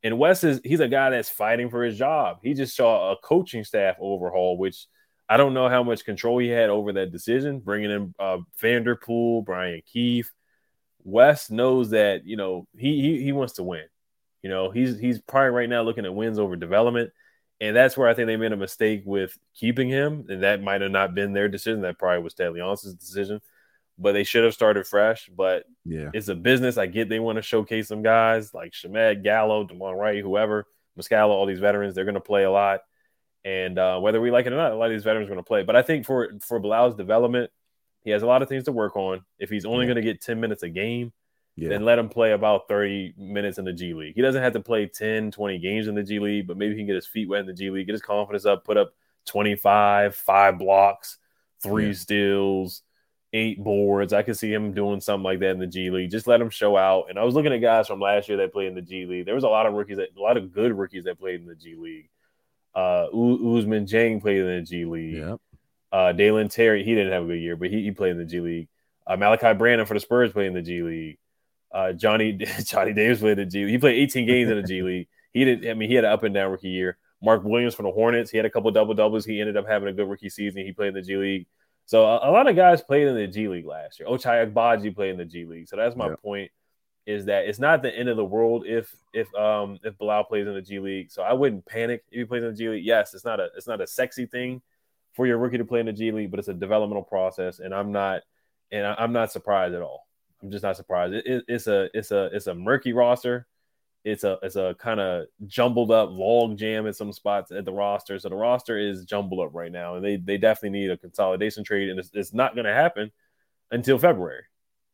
And 0.04 0.18
Wes 0.18 0.44
is 0.44 0.62
he's 0.64 0.80
a 0.80 0.88
guy 0.88 1.10
that's 1.10 1.30
fighting 1.30 1.70
for 1.70 1.84
his 1.84 1.98
job. 1.98 2.40
He 2.42 2.54
just 2.54 2.76
saw 2.76 3.12
a 3.12 3.18
coaching 3.18 3.64
staff 3.64 3.98
overhaul, 4.00 4.58
which 4.58 4.88
I 5.28 5.38
don't 5.38 5.54
know 5.54 5.70
how 5.70 5.84
much 5.84 6.06
control 6.06 6.40
he 6.40 6.48
had 6.48 6.70
over 6.70 6.94
that 6.94 7.12
decision, 7.12 7.60
bringing 7.60 7.92
in 7.92 8.16
uh, 8.18 8.38
Vanderpool, 8.60 9.44
Brian 9.44 9.82
Keefe. 9.86 10.32
Wes 11.04 11.52
knows 11.52 11.92
that 11.92 12.26
you 12.26 12.38
know 12.38 12.68
he, 12.78 13.02
he 13.02 13.24
he 13.24 13.32
wants 13.32 13.54
to 13.54 13.64
win. 13.64 13.86
You 14.42 14.50
know 14.50 14.72
he's 14.72 14.98
he's 14.98 15.20
probably 15.20 15.52
right 15.52 15.70
now 15.70 15.82
looking 15.82 16.06
at 16.06 16.16
wins 16.16 16.40
over 16.40 16.56
development, 16.56 17.12
and 17.60 17.76
that's 17.76 17.98
where 17.98 18.08
I 18.08 18.14
think 18.14 18.28
they 18.28 18.38
made 18.38 18.54
a 18.54 18.58
mistake 18.58 19.04
with 19.06 19.38
keeping 19.54 19.90
him, 19.90 20.26
and 20.30 20.44
that 20.44 20.64
might 20.64 20.82
have 20.82 20.92
not 20.92 21.14
been 21.14 21.34
their 21.34 21.50
decision. 21.50 21.82
That 21.82 22.00
probably 22.00 22.24
was 22.24 22.34
Stalianos' 22.34 22.98
decision, 22.98 23.42
but 24.00 24.14
they 24.14 24.24
should 24.24 24.44
have 24.46 24.54
started 24.54 24.88
fresh. 24.88 25.30
But 25.36 25.66
Yeah. 25.86 26.10
it's 26.14 26.30
a 26.30 26.36
business. 26.36 26.78
I 26.78 26.88
get 26.88 27.10
they 27.10 27.20
want 27.20 27.36
to 27.36 27.42
showcase 27.42 27.88
some 27.90 28.02
guys 28.02 28.54
like 28.54 28.72
Shamet, 28.72 29.24
Gallo, 29.24 29.66
Demond 29.66 29.98
Wright, 30.00 30.22
whoever, 30.24 30.66
Muscala, 30.98 31.30
all 31.30 31.46
these 31.46 31.60
veterans. 31.60 31.94
They're 31.96 32.06
going 32.06 32.16
to 32.16 32.22
play 32.22 32.44
a 32.44 32.52
lot, 32.52 32.82
and 33.44 33.78
uh, 33.78 34.00
whether 34.00 34.20
we 34.22 34.32
like 34.32 34.46
it 34.46 34.54
or 34.54 34.58
not, 34.58 34.72
a 34.72 34.76
lot 34.76 34.86
of 34.86 34.92
these 34.92 35.04
veterans 35.04 35.28
are 35.28 35.34
going 35.34 35.44
to 35.44 35.48
play. 35.48 35.64
But 35.64 35.76
I 35.76 35.82
think 35.82 36.06
for 36.06 36.32
for 36.42 36.60
Bilal's 36.60 36.96
development, 36.96 37.52
he 38.04 38.12
has 38.12 38.24
a 38.24 38.26
lot 38.28 38.42
of 38.42 38.50
things 38.50 38.64
to 38.66 38.72
work 38.72 38.96
on. 38.96 39.22
If 39.38 39.50
he's 39.50 39.66
only 39.66 39.86
Yeah. 39.86 39.94
going 39.94 40.04
to 40.06 40.14
get 40.14 40.22
ten 40.22 40.40
minutes 40.40 40.64
a 40.64 40.70
game, 40.70 41.12
Yeah. 41.58 41.68
then 41.70 41.84
let 41.84 42.00
him 42.00 42.08
play 42.08 42.32
about 42.32 42.70
30 42.70 43.14
minutes 43.18 43.58
in 43.58 43.66
the 43.66 43.74
G 43.74 43.94
League. 43.94 44.16
He 44.16 44.22
doesn't 44.22 44.42
have 44.42 44.54
to 44.54 44.62
play 44.62 44.86
10, 44.88 45.30
20 45.32 45.58
games 45.60 45.88
in 45.90 45.96
the 45.96 46.04
G 46.04 46.20
League, 46.20 46.48
but 46.48 46.56
maybe 46.58 46.72
he 46.74 46.80
can 46.80 46.88
get 46.88 46.96
his 46.96 47.08
feet 47.08 47.28
wet 47.28 47.42
in 47.42 47.48
the 47.48 47.54
G 47.54 47.70
League, 47.70 47.86
get 47.88 47.92
his 47.94 48.02
confidence 48.02 48.46
up, 48.46 48.64
put 48.64 48.78
up 48.78 48.94
25, 49.26 50.16
five 50.16 50.58
blocks, 50.58 51.18
three 51.62 51.88
Yeah. 51.88 51.94
steals, 51.94 52.84
eight 53.34 53.64
boards. 53.64 54.14
I 54.14 54.24
could 54.24 54.38
see 54.38 54.52
him 54.52 54.74
doing 54.74 55.00
something 55.02 55.24
like 55.24 55.40
that 55.40 55.52
in 55.52 55.60
the 55.60 55.68
G 55.68 55.90
League. 55.90 56.12
Just 56.12 56.28
let 56.28 56.42
him 56.42 56.50
show 56.50 56.78
out. 56.78 57.06
And 57.10 57.20
I 57.20 57.24
was 57.24 57.36
looking 57.36 57.54
at 57.54 57.58
guys 57.60 57.88
from 57.88 58.00
last 58.00 58.28
year 58.28 58.38
that 58.40 58.54
played 58.54 58.68
in 58.68 58.76
the 58.76 58.82
G 58.82 59.06
League. 59.06 59.26
There 59.26 59.36
was 59.36 59.44
a 59.44 59.50
lot 59.50 59.66
of 59.66 59.74
rookies, 59.74 59.98
that, 59.98 60.10
a 60.18 60.22
lot 60.22 60.38
of 60.38 60.54
good 60.54 60.78
rookies 60.78 61.04
that 61.06 61.20
played 61.20 61.42
in 61.42 61.48
the 61.48 61.56
G 61.56 61.76
League. 61.76 62.10
Uh, 62.76 63.08
Ousmane 63.14 63.90
Dieng 63.90 64.22
played 64.22 64.38
in 64.38 64.48
the 64.48 64.62
G 64.62 64.86
League. 64.86 65.18
Yeah. 65.18 65.36
Uh, 65.92 66.12
Dalen 66.12 66.50
Terry, 66.50 66.84
he 66.84 66.94
didn't 66.94 67.14
have 67.14 67.24
a 67.24 67.28
good 67.28 67.40
year, 67.40 67.56
but 67.56 67.70
he, 67.70 67.84
he 67.84 67.92
played 67.92 68.12
in 68.12 68.18
the 68.18 68.26
G 68.26 68.40
League. 68.42 68.68
Uh, 69.08 69.16
Malaki 69.16 69.58
Branham 69.58 69.86
for 69.86 69.96
the 69.96 70.00
Spurs 70.00 70.32
played 70.32 70.48
in 70.48 70.54
the 70.54 70.62
G 70.62 70.84
League. 70.84 71.18
Uh, 71.72 71.94
Johnny 71.94 72.34
Johnny 72.64 72.94
Davis 72.94 73.20
played 73.20 73.40
in 73.40 73.46
the 73.48 73.52
G 73.52 73.66
League. 73.66 73.72
He 73.72 73.78
played 73.78 73.96
18 73.96 74.28
games 74.28 74.50
in 74.50 74.58
the 74.58 74.64
G 74.64 74.82
League. 74.84 75.08
He 75.34 75.46
didn't. 75.46 75.70
I 75.70 75.74
mean, 75.74 75.90
he 75.90 75.96
had 75.96 76.06
an 76.06 76.12
up 76.12 76.24
and 76.24 76.34
down 76.34 76.52
rookie 76.52 76.70
year. 76.70 76.98
Mark 77.22 77.44
Williams 77.44 77.76
from 77.76 77.86
the 77.86 77.92
Hornets, 77.92 78.32
he 78.32 78.38
had 78.38 78.46
a 78.46 78.50
couple 78.50 78.72
double 78.72 78.94
doubles. 78.94 79.26
He 79.26 79.42
ended 79.42 79.58
up 79.58 79.68
having 79.68 79.90
a 79.90 79.94
good 79.94 80.08
rookie 80.10 80.30
season. 80.30 80.64
He 80.64 80.72
played 80.72 80.90
in 80.90 80.94
the 80.94 81.02
G 81.02 81.18
League. 81.18 81.48
So 81.90 82.06
a, 82.06 82.30
a 82.30 82.32
lot 82.32 82.48
of 82.48 82.56
guys 82.56 82.84
played 82.84 83.08
in 83.08 83.16
the 83.16 83.26
G 83.26 83.48
League 83.48 83.66
last 83.66 84.00
year. 84.00 84.08
Ochai 84.08 84.46
Agbaji 84.54 84.94
played 84.94 85.10
in 85.10 85.18
the 85.18 85.26
G 85.26 85.46
League. 85.46 85.68
So 85.68 85.76
that's 85.76 85.96
my 85.96 86.10
Yeah. 86.10 86.16
point. 86.24 86.52
Is 87.08 87.26
that 87.26 87.48
it's 87.48 87.58
not 87.58 87.82
the 87.82 87.92
end 87.92 88.10
of 88.10 88.16
the 88.16 88.24
world 88.24 88.68
if 88.68 88.96
if 89.12 89.34
um 89.34 89.80
if 89.84 89.98
Bilal 89.98 90.26
plays 90.26 90.46
in 90.46 90.54
the 90.54 90.62
G 90.62 90.78
League. 90.78 91.10
So 91.10 91.24
I 91.24 91.34
wouldn't 91.34 91.66
panic 91.66 92.04
if 92.12 92.20
he 92.20 92.26
plays 92.26 92.44
in 92.44 92.50
the 92.52 92.56
G 92.56 92.70
League. 92.70 92.86
Yes, 92.86 93.16
it's 93.16 93.26
not 93.26 93.40
a 93.40 93.50
it's 93.58 93.66
not 93.66 93.82
a 93.82 93.88
sexy 93.88 94.28
thing 94.28 94.62
for 95.14 95.26
your 95.26 95.40
rookie 95.40 95.58
to 95.58 95.66
play 95.66 95.80
in 95.80 95.88
the 95.88 95.92
G 95.94 96.12
League, 96.12 96.30
but 96.30 96.38
it's 96.38 96.48
a 96.48 96.54
developmental 96.54 97.02
process, 97.02 97.58
and 97.58 97.74
I'm 97.74 97.92
not 97.92 98.22
and 98.72 98.86
I- 98.86 98.94
I'm 99.00 99.12
not 99.12 99.32
surprised 99.32 99.74
at 99.74 99.82
all. 99.82 100.06
I'm 100.44 100.52
just 100.52 100.62
not 100.62 100.78
surprised. 100.78 101.16
It, 101.16 101.26
it, 101.26 101.44
it's 101.48 101.66
a 101.66 101.90
it's 101.96 102.12
a 102.12 102.26
it's 102.26 102.46
a 102.46 102.54
murky 102.54 102.94
roster. 102.94 103.48
It's 104.06 104.24
a 104.24 104.38
it's 104.42 104.56
a 104.56 104.76
kind 104.80 105.00
of 105.00 105.26
jumbled 105.46 105.92
up 105.92 106.10
log 106.12 106.58
jam 106.58 106.88
at 106.88 106.96
some 106.96 107.12
spots 107.12 107.52
at 107.52 107.66
the 107.66 107.74
roster. 107.74 108.18
So 108.18 108.30
the 108.30 108.36
roster 108.36 108.78
is 108.78 109.04
jumbled 109.06 109.46
up 109.46 109.54
right 109.54 109.72
now, 109.72 109.96
and 109.96 110.06
they 110.06 110.16
they 110.16 110.38
definitely 110.38 110.80
need 110.80 110.90
a 110.90 110.98
consolidation 110.98 111.64
trade, 111.64 111.90
and 111.90 112.00
it's, 112.00 112.10
it's 112.14 112.34
not 112.34 112.56
going 112.56 112.66
to 112.66 112.74
happen 112.74 113.12
until 113.72 113.98
February. 114.00 114.44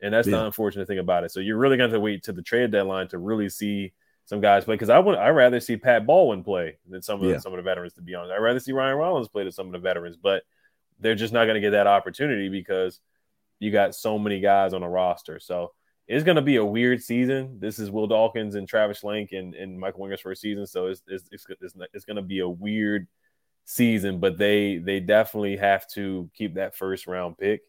And 0.02 0.14
that's 0.14 0.28
the 0.28 0.44
unfortunate 0.44 0.88
thing 0.88 1.00
about 1.00 1.24
it. 1.24 1.32
So 1.32 1.40
you're 1.40 1.58
really 1.58 1.78
going 1.78 1.90
to 1.92 2.00
wait 2.00 2.24
to 2.24 2.34
the 2.34 2.42
trade 2.42 2.70
deadline 2.72 3.08
to 3.10 3.18
really 3.18 3.48
see 3.50 3.94
some 4.26 4.42
guys 4.42 4.66
play. 4.66 4.76
Because 4.76 4.90
I 4.90 5.00
would 5.00 5.18
I 5.18 5.30
rather 5.30 5.60
see 5.60 5.78
Pat 5.78 6.06
Baldwin 6.06 6.44
play 6.44 6.78
than 6.88 7.02
some 7.02 7.22
of 7.22 7.28
Yeah. 7.28 7.36
the, 7.36 7.42
some 7.42 7.54
of 7.54 7.58
the 7.58 7.64
veterans. 7.64 7.94
To 7.94 8.02
be 8.02 8.14
honest, 8.14 8.34
I'd 8.34 8.42
rather 8.42 8.60
see 8.60 8.74
Ryan 8.74 8.98
Rollins 8.98 9.30
play 9.30 9.44
than 9.44 9.54
some 9.54 9.68
of 9.68 9.72
the 9.72 9.80
veterans. 9.80 10.18
But 10.18 10.44
they're 11.00 11.16
just 11.16 11.34
not 11.34 11.46
going 11.46 11.56
to 11.56 11.62
get 11.62 11.72
that 11.72 11.88
opportunity 11.88 12.50
because 12.50 13.00
you 13.60 13.72
got 13.72 13.96
so 13.96 14.20
many 14.20 14.42
guys 14.42 14.74
on 14.74 14.82
the 14.82 14.88
roster. 14.88 15.40
So 15.40 15.74
it's 16.08 16.24
going 16.24 16.36
to 16.36 16.42
be 16.42 16.58
a 16.58 16.66
weird 16.66 17.02
season. 17.02 17.60
This 17.60 17.80
is 17.80 17.90
Will 17.90 18.08
Dawkins 18.08 18.56
and 18.56 18.68
Travis 18.68 19.02
Schlenk 19.02 19.32
and, 19.32 19.56
and 19.56 19.80
Michael 19.80 20.02
Winger's 20.02 20.22
first 20.22 20.42
season, 20.42 20.68
so 20.68 20.88
it's 20.88 21.02
it's 21.08 21.28
it's, 21.32 21.46
it's, 21.62 21.76
it's 21.94 22.06
going 22.06 22.18
to 22.18 22.22
be 22.22 22.40
a 22.40 22.50
weird 22.50 23.08
season. 23.66 24.20
But 24.20 24.38
they 24.38 24.78
they 24.78 25.00
definitely 25.00 25.58
have 25.58 25.88
to 25.90 26.30
keep 26.36 26.56
that 26.56 26.76
first 26.76 27.08
round 27.08 27.38
pick. 27.38 27.62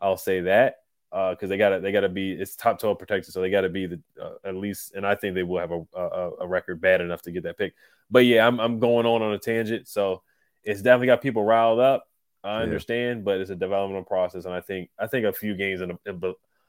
I'll 0.00 0.16
say 0.16 0.42
that 0.42 0.76
because 1.10 1.36
uh, 1.42 1.46
they 1.46 1.58
got 1.58 1.70
to 1.70 1.80
they 1.80 1.92
got 1.92 2.00
to 2.00 2.08
be 2.08 2.32
it's 2.32 2.56
top 2.56 2.78
twelve 2.78 2.98
protected, 2.98 3.34
so 3.34 3.40
they 3.40 3.50
got 3.50 3.62
to 3.62 3.68
be 3.68 3.86
the 3.86 4.00
uh, 4.20 4.34
at 4.44 4.54
least, 4.54 4.94
and 4.94 5.06
I 5.06 5.16
think 5.16 5.34
they 5.34 5.42
will 5.42 5.58
have 5.58 5.72
a, 5.72 5.84
a, 5.94 6.30
a 6.40 6.46
record 6.46 6.80
bad 6.80 7.00
enough 7.00 7.22
to 7.22 7.32
get 7.32 7.42
that 7.42 7.58
pick. 7.58 7.74
But 8.10 8.26
yeah, 8.26 8.46
I'm 8.46 8.60
I'm 8.60 8.78
going 8.78 9.06
on 9.06 9.22
on 9.22 9.32
a 9.32 9.38
tangent, 9.38 9.88
so 9.88 10.22
it's 10.62 10.82
definitely 10.82 11.08
got 11.08 11.20
people 11.20 11.44
riled 11.44 11.80
up. 11.80 12.04
I 12.44 12.62
understand, 12.62 13.20
yeah. 13.20 13.24
but 13.24 13.40
it's 13.40 13.50
a 13.50 13.56
developmental 13.56 14.04
process, 14.04 14.44
and 14.44 14.54
I 14.54 14.60
think 14.60 14.90
I 14.98 15.06
think 15.06 15.26
a 15.26 15.32
few 15.32 15.56
games 15.56 15.80
in, 15.80 15.98
in 16.06 16.20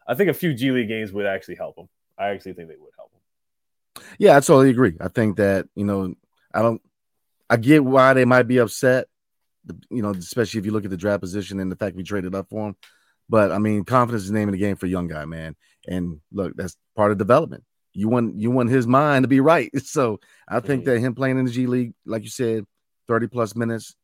I 0.08 0.16
think 0.16 0.30
a 0.30 0.34
few 0.34 0.54
G 0.54 0.72
League 0.72 0.88
games 0.88 1.12
would 1.12 1.26
actually 1.26 1.56
help 1.56 1.78
him. 1.78 1.90
I 2.18 2.30
actually 2.30 2.54
think 2.54 2.70
they 2.70 2.76
would 2.76 2.92
help 2.98 3.12
him. 3.12 4.04
Yeah, 4.20 4.38
I 4.38 4.40
totally 4.40 4.70
agree. 4.70 4.96
I 5.00 5.08
think 5.08 5.38
that 5.38 5.68
you 5.76 5.86
know, 5.86 6.14
I 6.54 6.62
don't, 6.62 6.82
I 7.50 7.58
get 7.58 7.84
why 7.84 8.14
they 8.14 8.26
might 8.26 8.44
be 8.44 8.58
upset. 8.58 9.08
You 9.90 10.02
know, 10.02 10.12
especially 10.12 10.60
if 10.60 10.66
you 10.66 10.72
look 10.72 10.84
at 10.86 10.92
the 10.92 10.98
draft 10.98 11.22
position 11.22 11.60
and 11.60 11.72
the 11.72 11.76
fact 11.76 11.96
we 11.96 12.04
traded 12.04 12.36
up 12.36 12.50
for 12.50 12.68
him. 12.68 12.76
But 13.30 13.52
I 13.52 13.58
mean, 13.58 13.86
confidence 13.86 14.24
is 14.24 14.30
the 14.30 14.38
name 14.38 14.50
of 14.50 14.54
the 14.54 14.60
game 14.60 14.76
for 14.76 14.88
young 14.88 15.08
guy, 15.08 15.26
man. 15.26 15.56
And 15.88 16.20
look, 16.32 16.54
that's 16.56 16.76
part 16.96 17.12
of 17.12 17.18
development. 17.18 17.64
You 17.94 18.10
want 18.10 18.40
you 18.40 18.52
want 18.52 18.70
his 18.70 18.88
mind 18.88 19.24
to 19.24 19.28
be 19.28 19.40
right. 19.40 19.72
So 19.84 20.20
I 20.48 20.60
think 20.60 20.84
mm-hmm. 20.84 20.94
that 20.94 21.00
him 21.00 21.16
playing 21.16 21.38
in 21.38 21.46
the 21.46 21.52
G 21.52 21.68
League, 21.68 21.94
like 22.06 22.24
you 22.24 22.30
said, 22.30 22.66
30 23.08 23.28
plus 23.28 23.56
minutes, 23.56 23.96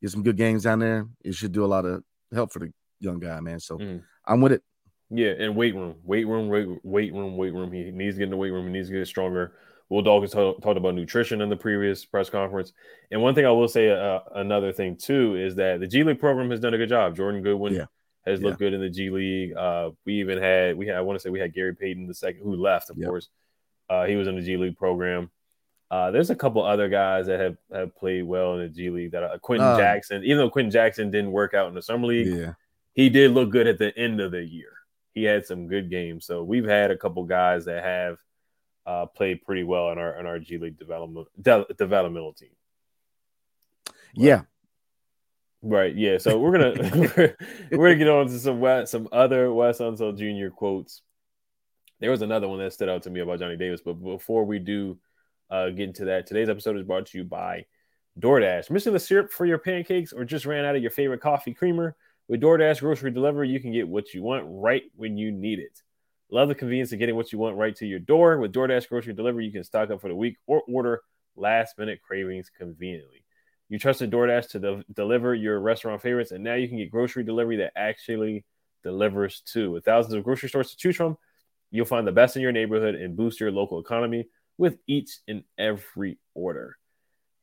get 0.00 0.10
some 0.10 0.22
good 0.22 0.36
games 0.36 0.64
down 0.64 0.80
there. 0.80 1.06
It 1.24 1.34
should 1.34 1.52
do 1.52 1.64
a 1.64 1.66
lot 1.66 1.84
of 1.84 2.02
help 2.32 2.52
for 2.52 2.60
the 2.60 2.72
young 3.00 3.20
guy, 3.20 3.40
man. 3.40 3.60
So 3.60 3.78
mm. 3.78 4.02
I'm 4.24 4.40
with 4.40 4.52
it. 4.52 4.62
Yeah, 5.10 5.30
and 5.38 5.56
weight 5.56 5.74
room, 5.74 5.96
weight 6.04 6.26
room, 6.26 6.48
weight, 6.48 6.68
weight 6.82 7.14
room, 7.14 7.36
weight 7.36 7.54
room. 7.54 7.72
He 7.72 7.90
needs 7.90 8.16
to 8.16 8.18
get 8.18 8.24
in 8.24 8.30
the 8.30 8.36
weight 8.36 8.50
room. 8.50 8.66
He 8.66 8.72
needs 8.72 8.88
to 8.88 8.94
get 8.94 9.06
stronger. 9.06 9.54
Will 9.88 10.02
Dawkins 10.02 10.32
talk, 10.32 10.60
talked 10.60 10.76
about 10.76 10.94
nutrition 10.94 11.40
in 11.40 11.48
the 11.48 11.56
previous 11.56 12.04
press 12.04 12.28
conference. 12.28 12.74
And 13.10 13.22
one 13.22 13.34
thing 13.34 13.46
I 13.46 13.50
will 13.50 13.68
say, 13.68 13.90
uh, 13.90 14.20
another 14.34 14.70
thing 14.70 14.96
too, 14.96 15.36
is 15.36 15.54
that 15.54 15.80
the 15.80 15.86
G 15.86 16.04
League 16.04 16.20
program 16.20 16.50
has 16.50 16.60
done 16.60 16.74
a 16.74 16.78
good 16.78 16.90
job. 16.90 17.16
Jordan 17.16 17.42
Goodwin 17.42 17.74
yeah. 17.74 17.84
has 18.26 18.42
looked 18.42 18.60
yeah. 18.60 18.66
good 18.66 18.74
in 18.74 18.82
the 18.82 18.90
G 18.90 19.08
League. 19.08 19.56
Uh, 19.56 19.90
we 20.04 20.20
even 20.20 20.36
had, 20.36 20.76
we 20.76 20.86
had, 20.86 20.96
I 20.96 21.00
want 21.00 21.18
to 21.18 21.22
say 21.22 21.30
we 21.30 21.40
had 21.40 21.54
Gary 21.54 21.74
Payton 21.74 22.06
the 22.06 22.14
second, 22.14 22.42
who 22.42 22.56
left, 22.56 22.90
of 22.90 22.98
yep. 22.98 23.08
course. 23.08 23.30
Uh, 23.88 24.04
he 24.04 24.16
was 24.16 24.28
in 24.28 24.36
the 24.36 24.42
G 24.42 24.58
League 24.58 24.76
program. 24.76 25.30
Uh, 25.90 26.10
there's 26.10 26.28
a 26.28 26.36
couple 26.36 26.62
other 26.62 26.90
guys 26.90 27.28
that 27.28 27.40
have, 27.40 27.56
have 27.72 27.96
played 27.96 28.24
well 28.24 28.56
in 28.56 28.60
the 28.60 28.68
G 28.68 28.90
League. 28.90 29.12
That 29.12 29.22
uh, 29.22 29.38
Quenton 29.38 29.68
um, 29.68 29.78
Jackson, 29.78 30.22
even 30.22 30.36
though 30.36 30.50
Quenton 30.50 30.70
Jackson 30.70 31.10
didn't 31.10 31.32
work 31.32 31.54
out 31.54 31.68
in 31.68 31.74
the 31.74 31.80
summer 31.80 32.08
league, 32.08 32.26
yeah. 32.26 32.52
he 32.92 33.08
did 33.08 33.30
look 33.30 33.48
good 33.48 33.66
at 33.66 33.78
the 33.78 33.96
end 33.96 34.20
of 34.20 34.32
the 34.32 34.44
year 34.44 34.77
he 35.18 35.24
had 35.24 35.46
some 35.46 35.66
good 35.66 35.90
games. 35.90 36.24
So 36.24 36.44
we've 36.44 36.66
had 36.66 36.90
a 36.90 36.96
couple 36.96 37.24
guys 37.24 37.64
that 37.64 37.82
have 37.82 38.18
uh, 38.86 39.06
played 39.06 39.44
pretty 39.44 39.64
well 39.64 39.90
in 39.90 39.98
our 39.98 40.18
in 40.18 40.26
our 40.26 40.38
G 40.38 40.58
League 40.58 40.78
development 40.78 41.26
de- 41.40 41.66
developmental 41.76 42.32
team. 42.32 42.50
Yeah. 44.14 44.42
Right. 45.60 45.94
Yeah. 45.94 46.18
So 46.18 46.38
we're 46.38 46.52
gonna 46.52 46.74
we're, 46.94 47.36
we're, 47.72 47.88
gonna 47.88 47.96
get 47.96 48.08
on 48.08 48.28
to 48.28 48.38
some 48.38 48.60
West, 48.60 48.92
some 48.92 49.08
other 49.10 49.52
Wes 49.52 49.78
Unseld 49.78 50.18
Jr. 50.18 50.54
quotes. 50.54 51.02
There 52.00 52.12
was 52.12 52.22
another 52.22 52.46
one 52.46 52.60
that 52.60 52.72
stood 52.72 52.88
out 52.88 53.02
to 53.02 53.10
me 53.10 53.20
about 53.20 53.40
Johnny 53.40 53.56
Davis, 53.56 53.80
but 53.84 53.94
before 53.94 54.44
we 54.44 54.60
do 54.60 54.98
uh, 55.50 55.70
get 55.70 55.88
into 55.88 56.04
that, 56.06 56.28
today's 56.28 56.48
episode 56.48 56.76
is 56.76 56.84
brought 56.84 57.06
to 57.06 57.18
you 57.18 57.24
by 57.24 57.66
DoorDash. 58.20 58.70
Missing 58.70 58.92
the 58.92 59.00
syrup 59.00 59.32
for 59.32 59.46
your 59.46 59.58
pancakes 59.58 60.12
or 60.12 60.24
just 60.24 60.46
ran 60.46 60.64
out 60.64 60.76
of 60.76 60.82
your 60.82 60.92
favorite 60.92 61.20
coffee 61.20 61.54
creamer? 61.54 61.96
With 62.28 62.42
DoorDash 62.42 62.80
grocery 62.80 63.10
delivery, 63.10 63.48
you 63.48 63.58
can 63.58 63.72
get 63.72 63.88
what 63.88 64.12
you 64.12 64.22
want 64.22 64.44
right 64.46 64.82
when 64.94 65.16
you 65.16 65.32
need 65.32 65.58
it. 65.58 65.80
Love 66.30 66.48
the 66.48 66.54
convenience 66.54 66.92
of 66.92 66.98
getting 66.98 67.16
what 67.16 67.32
you 67.32 67.38
want 67.38 67.56
right 67.56 67.74
to 67.76 67.86
your 67.86 68.00
door. 68.00 68.36
With 68.38 68.52
DoorDash 68.52 68.88
grocery 68.90 69.14
delivery, 69.14 69.46
you 69.46 69.52
can 69.52 69.64
stock 69.64 69.90
up 69.90 70.02
for 70.02 70.08
the 70.08 70.14
week 70.14 70.36
or 70.46 70.62
order 70.68 71.00
last 71.36 71.78
minute 71.78 72.00
cravings 72.02 72.50
conveniently. 72.54 73.24
You 73.70 73.78
trusted 73.78 74.10
DoorDash 74.10 74.50
to 74.50 74.58
de- 74.58 74.84
deliver 74.92 75.34
your 75.34 75.58
restaurant 75.60 76.02
favorites, 76.02 76.30
and 76.30 76.44
now 76.44 76.54
you 76.54 76.68
can 76.68 76.76
get 76.76 76.90
grocery 76.90 77.24
delivery 77.24 77.56
that 77.56 77.72
actually 77.76 78.44
delivers 78.82 79.40
too. 79.40 79.70
With 79.70 79.86
thousands 79.86 80.14
of 80.14 80.24
grocery 80.24 80.50
stores 80.50 80.70
to 80.70 80.76
choose 80.76 80.96
from, 80.96 81.16
you'll 81.70 81.86
find 81.86 82.06
the 82.06 82.12
best 82.12 82.36
in 82.36 82.42
your 82.42 82.52
neighborhood 82.52 82.94
and 82.94 83.16
boost 83.16 83.40
your 83.40 83.50
local 83.50 83.80
economy 83.80 84.28
with 84.58 84.76
each 84.86 85.18
and 85.28 85.44
every 85.56 86.18
order. 86.34 86.76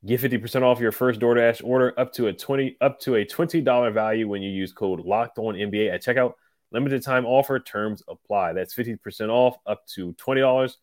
Get 0.05 0.21
50% 0.21 0.62
off 0.62 0.79
your 0.79 0.91
first 0.91 1.19
DoorDash 1.19 1.63
order 1.63 2.00
up 2.00 2.13
to 2.13 2.27
a 2.27 2.33
20 2.33 2.77
up 2.79 3.00
to 3.01 3.15
a 3.15 3.25
$20 3.25 3.93
value 3.93 4.27
when 4.27 4.43
you 4.43 4.51
use 4.51 4.71
code 4.71 5.00
locked 5.00 5.39
on 5.39 5.55
NBA 5.55 5.91
at 5.91 6.03
checkout. 6.03 6.33
Limited 6.71 7.01
time 7.01 7.25
offer 7.25 7.59
terms 7.59 8.03
apply. 8.07 8.53
That's 8.53 8.75
50% 8.75 9.29
off 9.29 9.57
up 9.65 9.85
to 9.95 10.13
$20. 10.13 10.75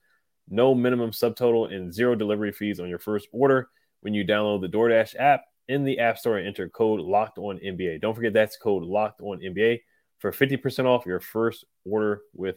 No 0.49 0.75
minimum 0.75 1.13
subtotal 1.13 1.73
and 1.73 1.93
zero 1.95 2.17
delivery 2.17 2.51
fees 2.51 2.81
on 2.81 2.89
your 2.89 2.99
first 2.99 3.29
order 3.33 3.69
when 4.01 4.13
you 4.13 4.25
download 4.25 4.61
the 4.61 4.69
DoorDash 4.69 5.15
app 5.21 5.45
in 5.69 5.85
the 5.85 6.01
App 6.01 6.19
Store 6.19 6.39
and 6.39 6.47
enter 6.49 6.69
code 6.69 7.01
locked 7.01 7.39
on 7.39 7.59
NBA. 7.59 8.01
Don't 8.01 8.15
forget 8.15 8.33
that's 8.33 8.57
code 8.57 8.83
locked 8.83 9.21
on 9.21 9.39
NBA 9.39 9.83
for 10.19 10.33
50% 10.33 10.85
off 10.87 11.07
your 11.07 11.21
first 11.21 11.65
order 11.85 12.23
with 12.35 12.57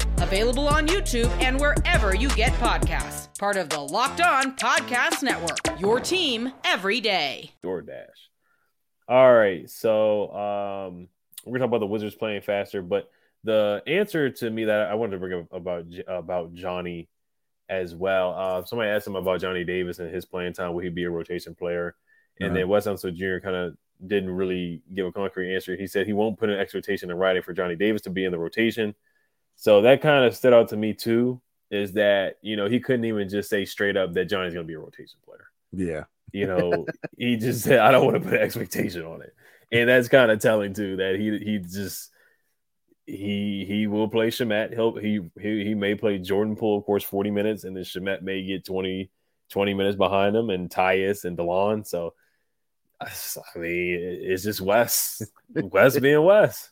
Available 0.21 0.67
on 0.67 0.87
YouTube 0.87 1.29
and 1.41 1.59
wherever 1.59 2.15
you 2.15 2.29
get 2.29 2.53
podcasts. 2.53 3.35
Part 3.39 3.57
of 3.57 3.69
the 3.69 3.79
Locked 3.79 4.21
On 4.21 4.55
Podcast 4.55 5.23
Network. 5.23 5.79
Your 5.79 5.99
team 5.99 6.53
every 6.63 7.01
day. 7.01 7.51
DoorDash. 7.63 8.05
All 9.07 9.33
right. 9.33 9.67
So 9.67 10.31
um, 10.31 11.07
we're 11.43 11.53
going 11.53 11.53
to 11.53 11.59
talk 11.59 11.67
about 11.69 11.79
the 11.79 11.87
Wizards 11.87 12.13
playing 12.13 12.41
faster, 12.41 12.83
but 12.83 13.09
the 13.43 13.81
answer 13.87 14.29
to 14.29 14.49
me 14.51 14.65
that 14.65 14.91
I 14.91 14.93
wanted 14.93 15.13
to 15.13 15.17
bring 15.17 15.39
up 15.39 15.47
about, 15.51 15.85
about 16.07 16.53
Johnny 16.53 17.09
as 17.67 17.95
well. 17.95 18.35
Uh, 18.37 18.63
somebody 18.63 18.91
asked 18.91 19.07
him 19.07 19.15
about 19.15 19.41
Johnny 19.41 19.63
Davis 19.63 19.97
and 19.97 20.13
his 20.13 20.25
playing 20.25 20.53
time. 20.53 20.73
Will 20.73 20.83
he 20.83 20.89
be 20.89 21.05
a 21.05 21.09
rotation 21.09 21.55
player? 21.55 21.95
And 22.39 22.49
uh-huh. 22.49 22.59
then 22.59 22.67
Wes 22.67 22.85
Unseld 22.85 23.15
Jr. 23.15 23.43
kind 23.43 23.55
of 23.55 23.75
didn't 24.05 24.29
really 24.29 24.83
give 24.93 25.07
a 25.07 25.11
concrete 25.11 25.55
answer. 25.55 25.75
He 25.75 25.87
said 25.87 26.05
he 26.05 26.13
won't 26.13 26.37
put 26.37 26.49
an 26.49 26.59
expectation 26.59 27.09
in 27.09 27.17
writing 27.17 27.41
for 27.41 27.53
Johnny 27.53 27.75
Davis 27.75 28.03
to 28.03 28.11
be 28.11 28.25
in 28.25 28.31
the 28.31 28.37
rotation. 28.37 28.93
So 29.55 29.81
that 29.81 30.01
kind 30.01 30.25
of 30.25 30.35
stood 30.35 30.53
out 30.53 30.69
to 30.69 30.77
me 30.77 30.93
too. 30.93 31.41
Is 31.69 31.93
that 31.93 32.37
you 32.41 32.57
know 32.57 32.67
he 32.67 32.79
couldn't 32.79 33.05
even 33.05 33.29
just 33.29 33.49
say 33.49 33.65
straight 33.65 33.95
up 33.95 34.13
that 34.13 34.25
Johnny's 34.25 34.53
going 34.53 34.65
to 34.65 34.67
be 34.67 34.75
a 34.75 34.79
rotation 34.79 35.19
player. 35.23 35.45
Yeah, 35.71 36.03
you 36.33 36.47
know 36.47 36.85
he 37.17 37.37
just 37.37 37.61
said 37.61 37.79
I 37.79 37.91
don't 37.91 38.05
want 38.05 38.17
to 38.17 38.23
put 38.23 38.33
an 38.33 38.41
expectation 38.41 39.03
on 39.03 39.21
it, 39.21 39.33
and 39.71 39.87
that's 39.87 40.09
kind 40.09 40.31
of 40.31 40.39
telling 40.39 40.73
too 40.73 40.97
that 40.97 41.15
he 41.15 41.37
he 41.39 41.59
just 41.59 42.11
he 43.05 43.65
he 43.67 43.87
will 43.87 44.07
play 44.07 44.29
Shamet. 44.29 44.73
He'll 44.73 44.95
he 44.95 45.21
he 45.39 45.63
he 45.65 45.75
may 45.75 45.95
play 45.95 46.17
Jordan 46.17 46.55
Poole 46.55 46.77
of 46.77 46.85
course 46.85 47.03
forty 47.03 47.31
minutes, 47.31 47.63
and 47.63 47.75
then 47.75 47.83
Shamet 47.83 48.21
may 48.21 48.43
get 48.43 48.65
20, 48.65 49.09
20 49.49 49.73
minutes 49.73 49.97
behind 49.97 50.35
him, 50.35 50.49
and 50.49 50.69
Tyus 50.69 51.25
and 51.25 51.37
Delon. 51.37 51.85
So 51.85 52.13
I 52.99 53.09
mean, 53.57 53.97
it's 54.23 54.43
just 54.43 54.61
Wes 54.61 55.21
Wes 55.55 55.99
being 55.99 56.23
Wes. 56.23 56.70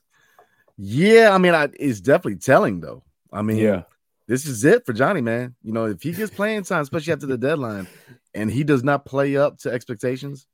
Yeah, 0.82 1.32
I 1.34 1.38
mean, 1.40 1.54
I, 1.54 1.68
it's 1.78 2.00
definitely 2.00 2.38
telling 2.38 2.80
though. 2.80 3.04
I 3.34 3.42
mean, 3.42 3.58
yeah, 3.58 3.84
this 4.28 4.46
is 4.46 4.64
it 4.64 4.86
for 4.86 4.94
Johnny, 4.94 5.20
man. 5.20 5.56
You 5.62 5.74
know, 5.74 5.88
if 5.88 6.02
he 6.02 6.14
gets 6.14 6.34
playing 6.34 6.64
time, 6.64 6.82
especially 6.82 7.12
after 7.12 7.26
the 7.26 7.38
deadline, 7.38 7.86
and 8.34 8.50
he 8.50 8.64
does 8.64 8.82
not 8.82 9.04
play 9.06 9.36
up 9.36 9.58
to 9.60 9.72
expectations, 9.72 10.48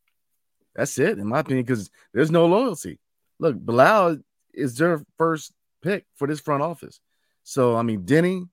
that's 0.76 0.98
it, 0.98 1.20
in 1.20 1.28
my 1.28 1.42
opinion, 1.42 1.64
because 1.64 1.92
there's 2.12 2.32
no 2.32 2.48
loyalty. 2.48 3.00
Look, 3.38 3.56
Bilal 3.56 4.18
is 4.52 4.76
their 4.76 5.06
first 5.20 5.54
pick 5.84 6.08
for 6.16 6.28
this 6.28 6.40
front 6.40 6.64
office. 6.64 7.00
So, 7.44 7.76
I 7.76 7.84
mean, 7.84 8.02
Deni, 8.02 8.50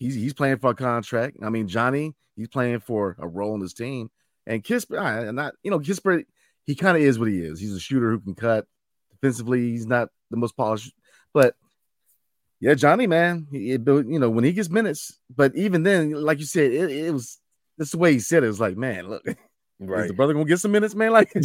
he's 0.00 0.16
he's 0.16 0.34
playing 0.34 0.58
for 0.58 0.70
a 0.70 0.74
contract. 0.74 1.36
I 1.40 1.50
mean, 1.50 1.68
Johnny, 1.68 2.16
he's 2.34 2.48
playing 2.48 2.80
for 2.80 3.14
a 3.20 3.28
role 3.28 3.54
in 3.54 3.60
this 3.60 3.74
team. 3.74 4.10
And 4.44 4.64
Kispert, 4.64 5.28
and 5.28 5.36
not, 5.36 5.54
you 5.62 5.70
know, 5.70 5.78
Kispert, 5.78 6.24
he 6.64 6.74
kind 6.74 6.96
of 6.96 7.04
is 7.04 7.16
what 7.16 7.28
he 7.28 7.38
is. 7.38 7.60
He's 7.60 7.76
a 7.76 7.80
shooter 7.80 8.10
who 8.10 8.18
can 8.18 8.34
cut 8.34 8.66
defensively. 9.12 9.70
He's 9.70 9.86
not 9.86 10.08
the 10.32 10.36
most 10.36 10.56
polished 10.56 10.92
but 11.32 11.54
yeah, 12.60 12.74
Johnny, 12.74 13.06
man, 13.08 13.48
it, 13.50 13.80
you 13.86 14.18
know, 14.20 14.30
when 14.30 14.44
he 14.44 14.52
gets 14.52 14.70
minutes, 14.70 15.18
but 15.34 15.54
even 15.56 15.82
then, 15.82 16.12
like 16.12 16.38
you 16.38 16.44
said, 16.46 16.70
it, 16.70 16.90
it 16.90 17.12
was 17.12 17.38
that's 17.76 17.90
the 17.90 17.98
way 17.98 18.12
he 18.12 18.20
said 18.20 18.44
it. 18.44 18.46
It 18.46 18.50
was 18.50 18.60
like, 18.60 18.76
man, 18.76 19.08
look, 19.08 19.22
right. 19.80 20.02
is 20.02 20.08
the 20.08 20.14
brother 20.14 20.32
gonna 20.32 20.44
get 20.44 20.60
some 20.60 20.70
minutes, 20.70 20.94
man? 20.94 21.10
Like, 21.10 21.32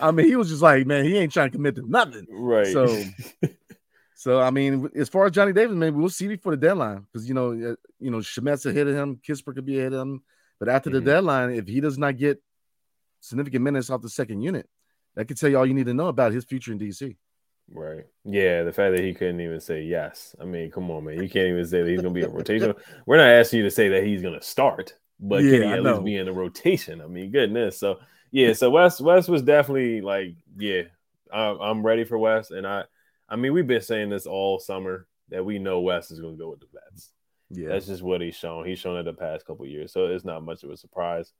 I 0.00 0.10
mean, 0.10 0.26
he 0.26 0.36
was 0.36 0.48
just 0.48 0.62
like, 0.62 0.86
man, 0.86 1.04
he 1.04 1.18
ain't 1.18 1.32
trying 1.32 1.50
to 1.50 1.56
commit 1.56 1.74
to 1.76 1.82
nothing, 1.86 2.26
right? 2.30 2.72
So, 2.72 3.04
so 4.14 4.40
I 4.40 4.50
mean, 4.50 4.88
as 4.96 5.08
far 5.08 5.26
as 5.26 5.32
Johnny 5.32 5.52
Davis, 5.52 5.76
maybe 5.76 5.96
we'll 5.96 6.08
see 6.08 6.28
before 6.28 6.56
the 6.56 6.66
deadline 6.66 7.06
because 7.12 7.28
you 7.28 7.34
know, 7.34 7.50
uh, 7.50 7.76
you 7.98 8.10
know, 8.10 8.18
Shamet's 8.18 8.64
ahead 8.64 8.86
of 8.86 8.94
him, 8.94 9.20
Kispert 9.26 9.54
could 9.56 9.66
be 9.66 9.78
ahead 9.78 9.92
of 9.92 10.00
him, 10.00 10.22
But 10.58 10.68
after 10.68 10.90
the 10.90 11.00
Mhm. 11.00 11.04
deadline, 11.04 11.50
if 11.50 11.66
he 11.66 11.80
does 11.80 11.98
not 11.98 12.16
get 12.16 12.42
significant 13.20 13.64
minutes 13.64 13.90
off 13.90 14.02
the 14.02 14.08
second 14.08 14.40
unit, 14.42 14.68
that 15.16 15.26
could 15.26 15.36
tell 15.36 15.50
you 15.50 15.58
all 15.58 15.66
you 15.66 15.74
need 15.74 15.86
to 15.86 15.94
know 15.94 16.08
about 16.08 16.32
his 16.32 16.44
future 16.44 16.72
in 16.72 16.78
DC. 16.78 17.16
Right. 17.72 18.04
Yeah. 18.24 18.64
The 18.64 18.72
fact 18.72 18.96
that 18.96 19.04
he 19.04 19.14
couldn't 19.14 19.40
even 19.40 19.60
say 19.60 19.82
yes. 19.82 20.34
I 20.40 20.44
mean, 20.44 20.70
come 20.70 20.90
on, 20.90 21.04
man. 21.04 21.22
You 21.22 21.28
can't 21.28 21.48
even 21.48 21.64
say 21.66 21.82
that 21.82 21.88
he's 21.88 22.00
going 22.00 22.14
to 22.14 22.20
be 22.20 22.26
a 22.26 22.28
rotation. 22.28 22.74
We're 23.06 23.18
not 23.18 23.28
asking 23.28 23.58
you 23.58 23.64
to 23.64 23.70
say 23.70 23.88
that 23.88 24.04
he's 24.04 24.22
going 24.22 24.38
to 24.38 24.44
start, 24.44 24.94
but 25.20 25.42
Yeah, 25.42 25.52
can 25.52 25.62
he 25.62 25.68
at 25.68 25.82
least 25.82 26.04
be 26.04 26.16
in 26.16 26.26
the 26.26 26.32
rotation? 26.32 27.00
I 27.00 27.06
mean, 27.06 27.30
goodness. 27.30 27.78
So, 27.78 27.98
yeah. 28.30 28.52
So 28.54 28.70
Wes 28.70 29.00
Wes 29.00 29.28
was 29.28 29.42
definitely 29.42 30.00
like, 30.00 30.34
yeah, 30.56 30.82
I'm, 31.32 31.60
I'm 31.60 31.82
ready 31.86 32.04
for 32.04 32.18
Wes, 32.18 32.50
and 32.50 32.66
I, 32.66 32.84
I 33.28 33.36
mean, 33.36 33.52
we've 33.52 33.66
been 33.66 33.80
saying 33.80 34.10
this 34.10 34.26
all 34.26 34.58
summer 34.58 35.06
that 35.28 35.44
we 35.44 35.58
know 35.58 35.80
Wes 35.80 36.10
is 36.10 36.20
going 36.20 36.34
to 36.34 36.38
go 36.38 36.50
with 36.50 36.60
the 36.60 36.66
vets. 36.72 37.12
Yeah. 37.50 37.68
That's 37.68 37.86
just 37.86 38.02
what 38.02 38.20
he's 38.20 38.36
shown. 38.36 38.66
He's 38.66 38.78
shown 38.78 38.96
it 38.98 39.04
the 39.04 39.12
past 39.12 39.46
couple 39.46 39.64
of 39.64 39.70
years, 39.70 39.92
so 39.92 40.06
it's 40.06 40.24
not 40.24 40.44
much 40.44 40.62
of 40.62 40.70
a 40.70 40.76
surprise. 40.76 41.32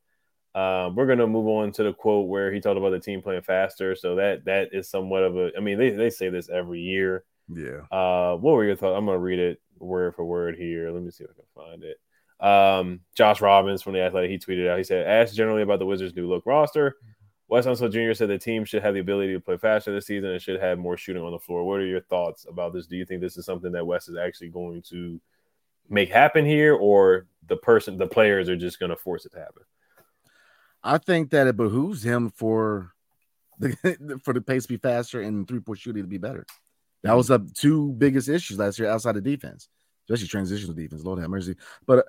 Um, 0.55 0.97
we're 0.97 1.07
gonna 1.07 1.27
move 1.27 1.47
on 1.47 1.73
to 1.73 1.83
the 1.85 1.93
quote 1.93 2.29
where 2.29 2.53
he 2.53 2.61
talked 2.61 2.79
about 2.79 2.91
the 2.91 2.99
team 3.01 3.23
playing 3.23 3.43
faster. 3.43 3.95
So 3.95 4.17
that 4.17 4.45
that 4.47 4.71
is 4.73 4.89
somewhat 4.89 5.23
of 5.23 5.37
a. 5.37 5.51
I 5.57 5.61
mean, 5.61 5.79
they, 5.79 5.91
they 5.91 6.11
say 6.11 6.29
this 6.29 6.49
every 6.49 6.81
year. 6.81 7.25
yeah. 7.49 7.83
Uh, 7.91 8.37
what 8.37 8.53
were 8.53 8.65
your 8.65 8.77
thoughts? 8.77 8.97
I'm 8.99 9.07
gonna 9.07 9.19
read 9.19 9.39
it 9.39 9.61
word 9.79 10.15
for 10.15 10.25
word 10.25 10.57
here. 10.57 10.91
Let 10.91 11.03
me 11.03 11.11
see 11.11 11.25
if 11.25 11.31
I 11.31 11.35
can 11.35 11.45
find 11.55 11.85
it. 11.85 11.99
Um, 12.45 13.01
Josh 13.15 13.41
Robbins 13.41 13.83
from 13.83 13.93
the 13.93 14.01
Athletic, 14.01 14.31
he 14.31 14.39
tweeted 14.39 14.69
out. 14.69 14.79
He 14.79 14.85
said, 14.85 15.07
"Asked 15.07 15.37
generally 15.37 15.63
about 15.63 15.79
the 15.79 15.87
Wizards' 15.87 16.17
new 16.17 16.29
look 16.29 16.47
roster, 16.47 16.97
Wes 17.49 17.67
Unseld 17.67 17.93
Jr. 17.93 18.15
said 18.15 18.29
the 18.29 18.39
team 18.39 18.65
should 18.65 18.83
have 18.83 18.95
the 18.95 19.01
ability 19.01 19.33
to 19.35 19.41
play 19.41 19.57
faster 19.57 19.93
this 19.93 20.07
season 20.07 20.31
and 20.31 20.41
should 20.41 20.61
have 20.61 20.79
more 20.79 20.97
shooting 20.97 21.23
on 21.23 21.33
the 21.33 21.39
floor. 21.39 21.65
What 21.65 21.81
are 21.81 21.87
your 21.87 22.01
thoughts 22.03 22.47
about 22.49 22.73
this? 22.73 22.87
Do 22.87 22.97
you 22.97 23.05
think 23.05 23.21
this 23.21 23.37
is 23.37 23.45
something 23.45 23.73
that 23.73 23.87
Wes 23.87 24.09
is 24.09 24.17
actually 24.17 24.51
going 24.51 24.83
to 24.91 25.21
make 25.89 26.11
happen 26.11 26.47
here, 26.47 26.75
or 26.75 27.27
the 27.49 27.57
person, 27.57 27.99
the 27.99 28.07
players 28.07 28.49
are 28.49 28.57
just 28.57 28.79
going 28.79 28.91
to 28.91 28.97
force 28.97 29.27
it 29.27 29.33
to 29.33 29.39
happen? 29.39 29.65
I 30.83 30.99
think 30.99 31.31
that 31.31 31.47
it 31.47 31.57
behooves 31.57 32.03
him 32.03 32.31
for 32.31 32.93
the 33.59 34.21
for 34.25 34.33
the 34.33 34.41
pace 34.41 34.65
to 34.65 34.69
be 34.69 34.77
faster 34.77 35.21
and 35.21 35.47
three 35.47 35.61
point 35.61 35.79
shooting 35.79 36.03
to 36.03 36.09
be 36.09 36.19
better. 36.19 36.47
That 37.03 37.17
was 37.17 37.29
the 37.29 37.39
two 37.55 37.93
biggest 37.93 38.29
issues 38.29 38.59
last 38.59 38.79
year 38.79 38.91
outside 38.91 39.17
of 39.17 39.23
defense, 39.23 39.69
especially 40.05 40.29
transitional 40.29 40.75
defense. 40.75 41.03
Lord 41.05 41.19
have 41.21 41.31
mercy. 41.31 41.57
But 41.87 41.99
uh, 41.99 42.03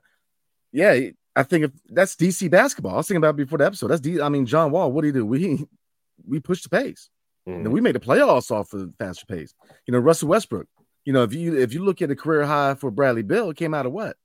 yeah, 0.72 1.00
I 1.36 1.44
think 1.44 1.66
if 1.66 1.72
that's 1.90 2.16
DC 2.16 2.50
basketball. 2.50 2.94
I 2.94 2.98
was 2.98 3.08
thinking 3.08 3.20
about 3.20 3.36
it 3.36 3.38
before 3.38 3.58
the 3.58 3.66
episode. 3.66 3.88
That's 3.88 4.02
D. 4.02 4.22
I 4.22 4.30
mean, 4.30 4.46
John 4.46 4.72
Wall. 4.72 4.92
What 4.92 5.02
do 5.02 5.08
you 5.08 5.14
do? 5.14 5.26
We 5.26 5.66
we 6.28 6.40
push 6.40 6.64
the 6.64 6.70
pace. 6.70 7.10
You 7.48 7.58
know, 7.64 7.70
we 7.72 7.82
made 7.82 7.96
the 7.96 8.00
playoffs 8.00 8.52
off 8.52 8.72
of 8.74 8.94
faster 9.00 9.26
pace. 9.26 9.54
You 9.88 9.94
know, 9.94 10.00
Russell 10.00 10.30
Westbrook. 10.30 10.68
You 11.06 11.14
know, 11.14 11.24
if 11.24 11.34
you 11.34 11.58
if 11.58 11.74
you 11.74 11.84
look 11.84 12.02
at 12.02 12.10
the 12.10 12.16
career 12.16 12.46
high 12.46 12.76
for 12.76 12.92
Bradley 12.92 13.24
Beal, 13.24 13.50
it 13.50 13.58
came 13.58 13.74
out 13.74 13.88
of 13.88 13.92
what? 13.92 14.16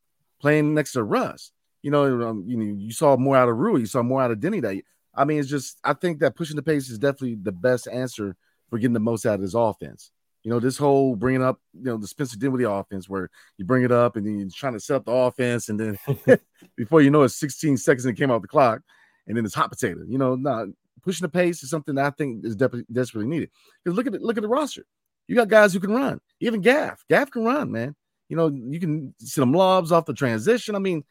Playing 0.40 0.74
next 0.74 0.92
to 0.92 1.02
Russ. 1.02 1.50
You 1.82 1.90
know, 1.90 2.28
um, 2.28 2.44
you 2.46 2.56
know, 2.56 2.76
you 2.78 2.92
saw 2.92 3.16
more 3.16 3.36
out 3.36 3.48
of 3.48 3.56
Rui, 3.56 3.80
you 3.80 3.86
saw 3.86 4.02
more 4.02 4.22
out 4.22 4.30
of 4.30 4.38
Deni. 4.38 4.62
That 4.62 4.82
I 5.14 5.24
mean, 5.24 5.38
it's 5.38 5.48
just 5.48 5.78
I 5.84 5.92
think 5.92 6.20
that 6.20 6.36
pushing 6.36 6.56
the 6.56 6.62
pace 6.62 6.88
is 6.88 6.98
definitely 6.98 7.36
the 7.36 7.52
best 7.52 7.88
answer 7.88 8.36
for 8.68 8.78
getting 8.78 8.94
the 8.94 9.00
most 9.00 9.26
out 9.26 9.36
of 9.36 9.42
his 9.42 9.54
offense. 9.54 10.10
You 10.42 10.50
know, 10.50 10.60
this 10.60 10.78
whole 10.78 11.16
bringing 11.16 11.42
up, 11.42 11.60
you 11.74 11.84
know, 11.84 11.96
the 11.96 12.06
Spencer 12.06 12.38
Dinwiddie 12.38 12.64
offense 12.64 13.08
where 13.08 13.30
you 13.58 13.64
bring 13.64 13.82
it 13.82 13.90
up 13.90 14.14
and 14.14 14.24
then 14.24 14.38
you're 14.38 14.48
trying 14.54 14.74
to 14.74 14.80
set 14.80 14.96
up 14.96 15.04
the 15.04 15.12
offense, 15.12 15.68
and 15.68 15.80
then 15.80 15.98
before 16.76 17.02
you 17.02 17.10
know 17.10 17.22
it, 17.22 17.30
16 17.30 17.76
seconds 17.76 18.04
and 18.04 18.16
it 18.16 18.20
came 18.20 18.30
out 18.30 18.42
the 18.42 18.48
clock, 18.48 18.80
and 19.26 19.36
then 19.36 19.44
it's 19.44 19.54
hot 19.54 19.70
potato. 19.70 20.02
You 20.06 20.18
know, 20.18 20.36
not 20.36 20.68
pushing 21.02 21.24
the 21.24 21.28
pace 21.28 21.62
is 21.62 21.70
something 21.70 21.94
that 21.96 22.04
I 22.04 22.10
think 22.10 22.44
is 22.44 22.56
definitely 22.56 22.86
desperately 22.92 23.28
needed. 23.28 23.50
Because 23.82 23.96
look 23.96 24.06
at 24.06 24.14
it, 24.14 24.22
look 24.22 24.36
at 24.36 24.42
the 24.42 24.48
roster. 24.48 24.84
You 25.28 25.34
got 25.34 25.48
guys 25.48 25.72
who 25.72 25.80
can 25.80 25.92
run. 25.92 26.20
Even 26.40 26.60
Gaff, 26.60 27.04
Gaff 27.08 27.30
can 27.30 27.44
run, 27.44 27.72
man. 27.72 27.96
You 28.28 28.36
know, 28.36 28.48
you 28.48 28.78
can 28.80 29.14
see 29.20 29.40
them 29.40 29.52
lobs 29.52 29.92
off 29.92 30.04
the 30.04 30.14
transition. 30.14 30.74
I 30.74 30.78
mean, 30.78 31.04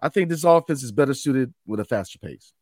I 0.00 0.08
think 0.08 0.28
this 0.28 0.44
offense 0.44 0.82
is 0.82 0.92
better 0.92 1.14
suited 1.14 1.52
with 1.66 1.80
a 1.80 1.84
faster 1.84 2.18
pace. 2.18 2.52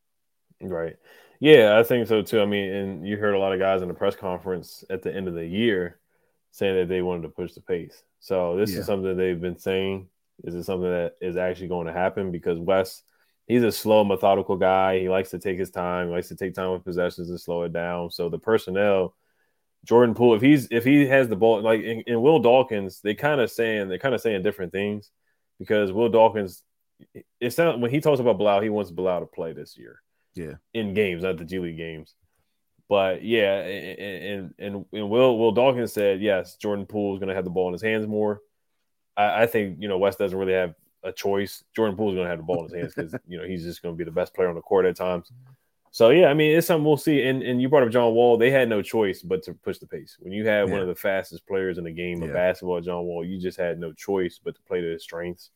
Right. 0.61 0.97
Yeah, 1.41 1.79
I 1.79 1.83
think 1.83 2.07
so 2.07 2.23
too. 2.23 2.41
I 2.41 2.47
mean, 2.47 2.73
and 2.73 3.07
you 3.07 3.17
heard 3.17 3.35
a 3.35 3.38
lot 3.38 3.53
of 3.53 3.59
guys 3.59 3.83
in 3.83 3.88
the 3.88 3.95
press 3.95 4.17
conference 4.17 4.85
at 4.88 5.03
the 5.03 5.14
end 5.14 5.29
of 5.29 5.35
the 5.35 5.47
year 5.47 5.99
saying 6.53 6.76
that 6.76 6.88
they 6.88 7.03
wanted 7.03 7.23
to 7.23 7.29
push 7.29 7.53
the 7.53 7.61
pace. 7.61 8.03
So 8.20 8.57
this 8.57 8.73
Yeah. 8.73 8.81
is 8.81 8.87
something 8.87 9.16
they've 9.16 9.40
been 9.40 9.59
saying. 9.59 10.09
Is 10.44 10.55
it 10.55 10.64
something 10.64 10.90
that 10.90 11.16
is 11.20 11.37
actually 11.37 11.68
going 11.68 11.87
to 11.87 11.92
happen? 11.92 12.31
Because 12.31 12.59
Wes, 12.59 13.03
he's 13.47 13.62
a 13.62 13.73
slow, 13.73 14.05
methodical 14.05 14.57
guy. 14.57 15.01
He 15.01 15.09
likes 15.09 15.31
to 15.31 15.38
take 15.38 15.59
his 15.59 15.70
time. 15.70 16.09
He 16.09 16.14
likes 16.14 16.29
to 16.29 16.37
take 16.37 16.55
time 16.55 16.70
with 16.73 16.85
possessions 16.85 17.29
and 17.31 17.40
slow 17.40 17.62
it 17.62 17.73
down. 17.73 18.11
So 18.11 18.29
the 18.29 18.38
personnel, 18.38 19.14
Jordan 19.85 20.14
Poole, 20.14 20.35
if 20.35 20.42
he's 20.42 20.68
if 20.70 20.85
he 20.85 21.07
has 21.07 21.29
the 21.29 21.37
ball, 21.37 21.61
like 21.61 21.83
in, 21.83 22.03
in 22.07 22.23
Will 22.23 22.38
Dawkins, 22.38 23.01
they 23.01 23.14
kind 23.14 23.40
of 23.40 23.51
saying 23.51 23.88
they're 23.88 23.99
kind 23.99 24.14
of 24.14 24.20
saying 24.20 24.42
different 24.42 24.73
things 24.73 25.11
because 25.59 25.92
Will 25.92 26.09
Dawkins, 26.09 26.62
it 27.40 27.52
sounds 27.52 27.80
when 27.80 27.90
he 27.90 28.00
talks 28.00 28.20
about 28.20 28.38
Blau, 28.38 28.61
he 28.61 28.68
wants 28.68 28.90
Blau 28.90 29.20
to 29.20 29.26
play 29.26 29.52
this 29.52 29.76
year 29.76 30.00
Yeah. 30.35 30.54
in 30.72 30.94
games, 30.94 31.22
not 31.22 31.37
the 31.38 31.44
G 31.44 31.59
League 31.59 31.76
games. 31.76 32.14
But 32.88 33.22
yeah, 33.24 33.61
and 33.61 34.54
and 34.59 34.85
and 34.92 35.11
Will 35.11 35.38
Will 35.38 35.52
Dawkins 35.52 35.92
said 35.92 36.20
yes, 36.20 36.57
Jordan 36.57 36.87
Poole 36.87 37.14
is 37.14 37.18
going 37.18 37.30
to 37.30 37.35
have 37.35 37.44
the 37.44 37.50
ball 37.50 37.68
in 37.68 37.72
his 37.72 37.83
hands 37.83 38.07
more. 38.07 38.40
I, 39.16 39.42
I 39.44 39.46
think 39.46 39.78
you 39.80 39.88
know 39.88 39.98
Wes 39.98 40.16
doesn't 40.16 40.38
really 40.38 40.52
have 40.52 40.74
a 41.02 41.11
choice. 41.12 41.64
Jordan 41.74 41.96
Poole 41.96 42.11
is 42.11 42.14
going 42.14 42.26
to 42.26 42.30
have 42.30 42.38
the 42.38 42.44
ball 42.44 42.59
in 42.59 42.64
his 42.64 42.74
hands 42.74 42.94
because 42.94 43.14
you 43.26 43.38
know 43.38 43.44
he's 43.44 43.64
just 43.64 43.83
going 43.83 43.94
to 43.94 43.96
be 43.98 44.04
the 44.04 44.11
best 44.11 44.35
player 44.35 44.48
on 44.48 44.54
the 44.54 44.61
court 44.61 44.85
at 44.87 44.96
times. 44.96 45.33
So 45.92 46.11
yeah, 46.11 46.26
I 46.26 46.35
mean 46.35 46.57
it's 46.57 46.66
something 46.66 46.85
we'll 46.85 46.96
see. 46.98 47.22
And 47.22 47.42
and 47.42 47.61
you 47.62 47.68
brought 47.70 47.85
up 47.85 47.90
John 47.90 48.12
Wall, 48.12 48.37
they 48.37 48.50
had 48.50 48.68
no 48.68 48.83
choice 48.83 49.22
but 49.22 49.42
to 49.44 49.54
push 49.54 49.78
the 49.78 49.87
pace. 49.87 50.16
When 50.20 50.33
you 50.33 50.46
had 50.46 50.68
one 50.70 50.80
of 50.80 50.88
the 50.88 50.94
fastest 50.94 51.46
players 51.46 51.78
in 51.78 51.85
the 51.85 51.90
game 51.92 52.22
of 52.22 52.28
Yeah. 52.28 52.35
basketball, 52.35 52.80
John 52.83 53.04
Wall, 53.04 53.24
you 53.24 53.40
just 53.40 53.57
had 53.59 53.78
no 53.78 53.92
choice 53.94 54.38
but 54.44 54.57
to 54.57 54.62
play 54.62 54.80
to 54.83 54.88
his 54.92 55.02
strengths. 55.02 55.50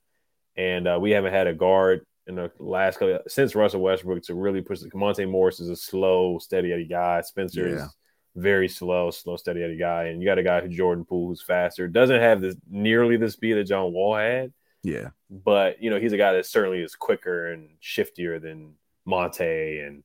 And 0.59 0.87
uh, 0.89 0.99
we 1.01 1.13
haven't 1.13 1.33
had 1.33 1.47
a 1.47 1.55
guard 1.55 2.05
in 2.27 2.35
the 2.35 2.51
last 2.59 2.99
couple 2.99 3.19
since 3.29 3.55
Russell 3.55 3.81
Westbrook 3.81 4.23
to 4.25 4.35
really 4.35 4.61
push 4.61 4.81
the 4.81 4.91
Monte 4.93 5.25
Morris 5.25 5.61
is 5.61 5.71
a 5.71 5.77
slow, 5.77 6.39
steady 6.39 6.73
Eddie 6.73 6.85
guy. 6.85 7.21
Spencer 7.23 7.69
Yeah. 7.69 7.85
is 7.85 7.97
very 8.37 8.69
slow, 8.69 9.11
slow, 9.11 9.37
steady 9.37 9.63
Eddie 9.63 9.79
guy. 9.79 10.07
And 10.07 10.21
you 10.21 10.27
got 10.29 10.37
a 10.39 10.43
guy 10.43 10.61
who 10.61 10.69
Jordan 10.69 11.05
Poole 11.05 11.29
who's 11.29 11.43
faster, 11.43 11.89
doesn't 11.89 12.21
have 12.21 12.41
this 12.41 12.57
nearly 12.69 13.17
the 13.17 13.31
speed 13.31 13.55
that 13.55 13.65
John 13.65 13.93
Wall 13.93 14.17
had, 14.17 14.53
Yeah. 14.83 15.11
but 15.31 15.81
you 15.83 15.91
know, 15.91 15.99
he's 16.01 16.13
a 16.13 16.19
guy 16.19 16.33
that 16.35 16.45
certainly 16.45 16.83
is 16.83 16.95
quicker 16.97 17.53
and 17.53 17.71
shiftier 17.81 18.43
than 18.43 18.75
Monte 19.07 19.81
and 19.81 20.03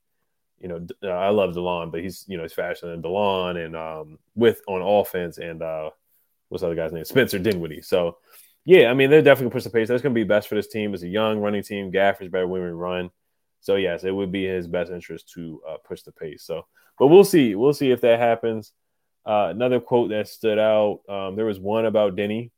you 0.59 0.69
know, 0.69 0.87
uh, 1.03 1.07
I 1.09 1.27
love 1.29 1.55
Delon, 1.55 1.91
but 1.91 1.99
he's 2.01 2.23
you 2.29 2.37
know 2.37 2.43
he's 2.43 2.53
faster 2.53 2.87
than 2.87 3.01
Delon 3.01 3.57
and 3.65 3.75
um 3.75 4.17
with 4.33 4.61
on 4.67 4.81
offense 4.81 5.37
and 5.37 5.61
uh 5.61 5.89
what's 6.47 6.61
the 6.61 6.67
other 6.67 6.75
guy's 6.75 6.93
name? 6.93 7.03
Spencer 7.03 7.37
Dinwiddie. 7.39 7.81
So 7.81 8.17
yeah, 8.65 8.89
I 8.89 8.93
mean 8.93 9.09
they're 9.09 9.21
definitely 9.21 9.45
gonna 9.45 9.53
push 9.53 9.63
the 9.63 9.69
pace. 9.69 9.87
That's 9.87 10.01
gonna 10.01 10.15
be 10.15 10.23
best 10.23 10.47
for 10.47 10.55
this 10.55 10.67
team. 10.67 10.93
It's 10.93 11.03
a 11.03 11.07
young 11.07 11.39
running 11.39 11.63
team. 11.63 11.91
Gaffer's 11.91 12.29
better 12.29 12.47
when 12.47 12.61
we 12.61 12.69
run. 12.69 13.11
So 13.61 13.75
yes, 13.75 14.03
it 14.03 14.11
would 14.11 14.31
be 14.31 14.45
his 14.45 14.67
best 14.67 14.91
interest 14.91 15.29
to 15.33 15.61
uh, 15.67 15.77
push 15.83 16.01
the 16.01 16.11
pace. 16.11 16.43
So, 16.43 16.67
but 16.99 17.07
we'll 17.07 17.23
see. 17.23 17.55
We'll 17.55 17.73
see 17.73 17.91
if 17.91 18.01
that 18.01 18.19
happens. 18.19 18.73
Uh, 19.25 19.47
another 19.49 19.79
quote 19.79 20.09
that 20.09 20.27
stood 20.27 20.59
out. 20.59 21.01
Um, 21.07 21.35
there 21.35 21.45
was 21.45 21.59
one 21.59 21.85
about 21.85 22.15
Deni, 22.15 22.51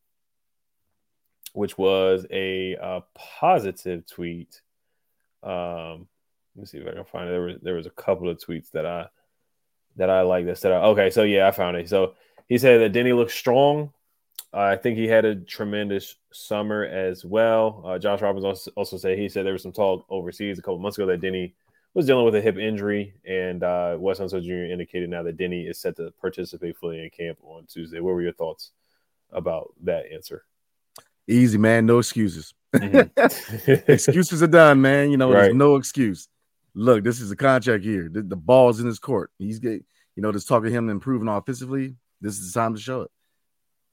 which 1.54 1.78
was 1.78 2.26
a 2.32 2.76
uh, 2.76 3.02
positive 3.14 4.06
tweet. 4.08 4.62
Um, 5.44 6.08
let 6.56 6.62
me 6.62 6.66
see 6.66 6.78
if 6.80 6.88
I 6.88 6.94
can 6.94 7.06
find 7.06 7.28
it. 7.28 7.32
There 7.32 7.42
was 7.42 7.56
there 7.62 7.76
was 7.76 7.86
a 7.86 7.92
couple 7.92 8.30
of 8.30 8.40
tweets 8.40 8.72
that 8.72 8.86
I 8.86 9.08
that 9.98 10.10
I 10.10 10.22
like 10.22 10.46
that 10.46 10.66
out. 10.66 10.86
Okay, 10.86 11.10
so 11.10 11.24
yeah, 11.24 11.48
I 11.48 11.52
found 11.52 11.78
it. 11.78 11.88
So 11.88 12.16
he 12.48 12.58
said 12.58 12.82
that 12.82 12.98
Deni 12.98 13.16
looks 13.16 13.34
strong. 13.34 13.92
Uh, 14.56 14.60
I 14.60 14.78
think 14.78 14.98
he 14.98 15.06
had 15.06 15.26
a 15.26 15.36
tremendous 15.36 16.16
summer 16.32 16.86
as 16.86 17.26
well. 17.26 17.84
Uh, 17.86 18.00
Josh 18.00 18.22
Robbins 18.22 18.46
also, 18.46 18.72
also 18.78 18.98
said 18.98 19.18
he 19.18 19.28
said 19.28 19.46
there 19.46 19.52
was 19.52 19.64
some 19.64 19.74
talk 19.74 20.06
overseas 20.10 20.58
a 20.58 20.62
couple 20.62 20.80
months 20.80 20.98
ago 20.98 21.06
that 21.08 21.20
Deni 21.20 21.52
was 21.94 22.06
dealing 22.06 22.24
with 22.24 22.36
a 22.36 22.42
hip 22.42 22.58
injury, 22.58 23.14
and 23.28 23.64
uh, 23.64 23.98
Wes 24.00 24.20
Jr. 24.20 24.38
indicated 24.38 25.10
now 25.10 25.24
that 25.24 25.38
Deni 25.38 25.70
is 25.70 25.80
set 25.80 25.98
to 25.98 26.12
participate 26.22 26.78
fully 26.78 27.04
in 27.04 27.10
camp 27.10 27.38
on 27.44 27.66
Tuesday. 27.66 28.00
What 28.00 28.14
were 28.14 28.22
your 28.22 28.32
thoughts 28.32 28.72
about 29.32 29.74
that 29.84 30.06
answer? 30.14 30.46
Easy, 31.28 31.58
man. 31.58 31.86
No 31.86 32.00
excuses. 32.00 32.54
Mhm. 32.74 33.10
excuses 33.90 34.42
are 34.42 34.48
done, 34.48 34.80
man. 34.82 35.12
You 35.12 35.18
know, 35.18 35.32
Right. 35.34 35.44
there's 35.44 35.56
no 35.56 35.76
excuse. 35.76 36.30
Look, 36.76 37.04
this 37.04 37.20
is 37.20 37.30
a 37.32 37.36
contract 37.36 37.84
year. 37.84 38.10
The, 38.12 38.22
the 38.22 38.36
ball's 38.38 38.80
in 38.80 38.86
his 38.86 39.00
court. 39.00 39.32
He's 39.38 39.60
get, 39.60 39.84
you 40.16 40.22
know, 40.22 40.32
just 40.32 40.48
talking 40.48 40.72
him 40.72 40.90
improving 40.90 41.28
offensively. 41.28 41.96
This 42.22 42.40
is 42.40 42.54
the 42.54 42.60
time 42.60 42.74
to 42.76 42.82
show 42.82 43.02
it. 43.02 43.12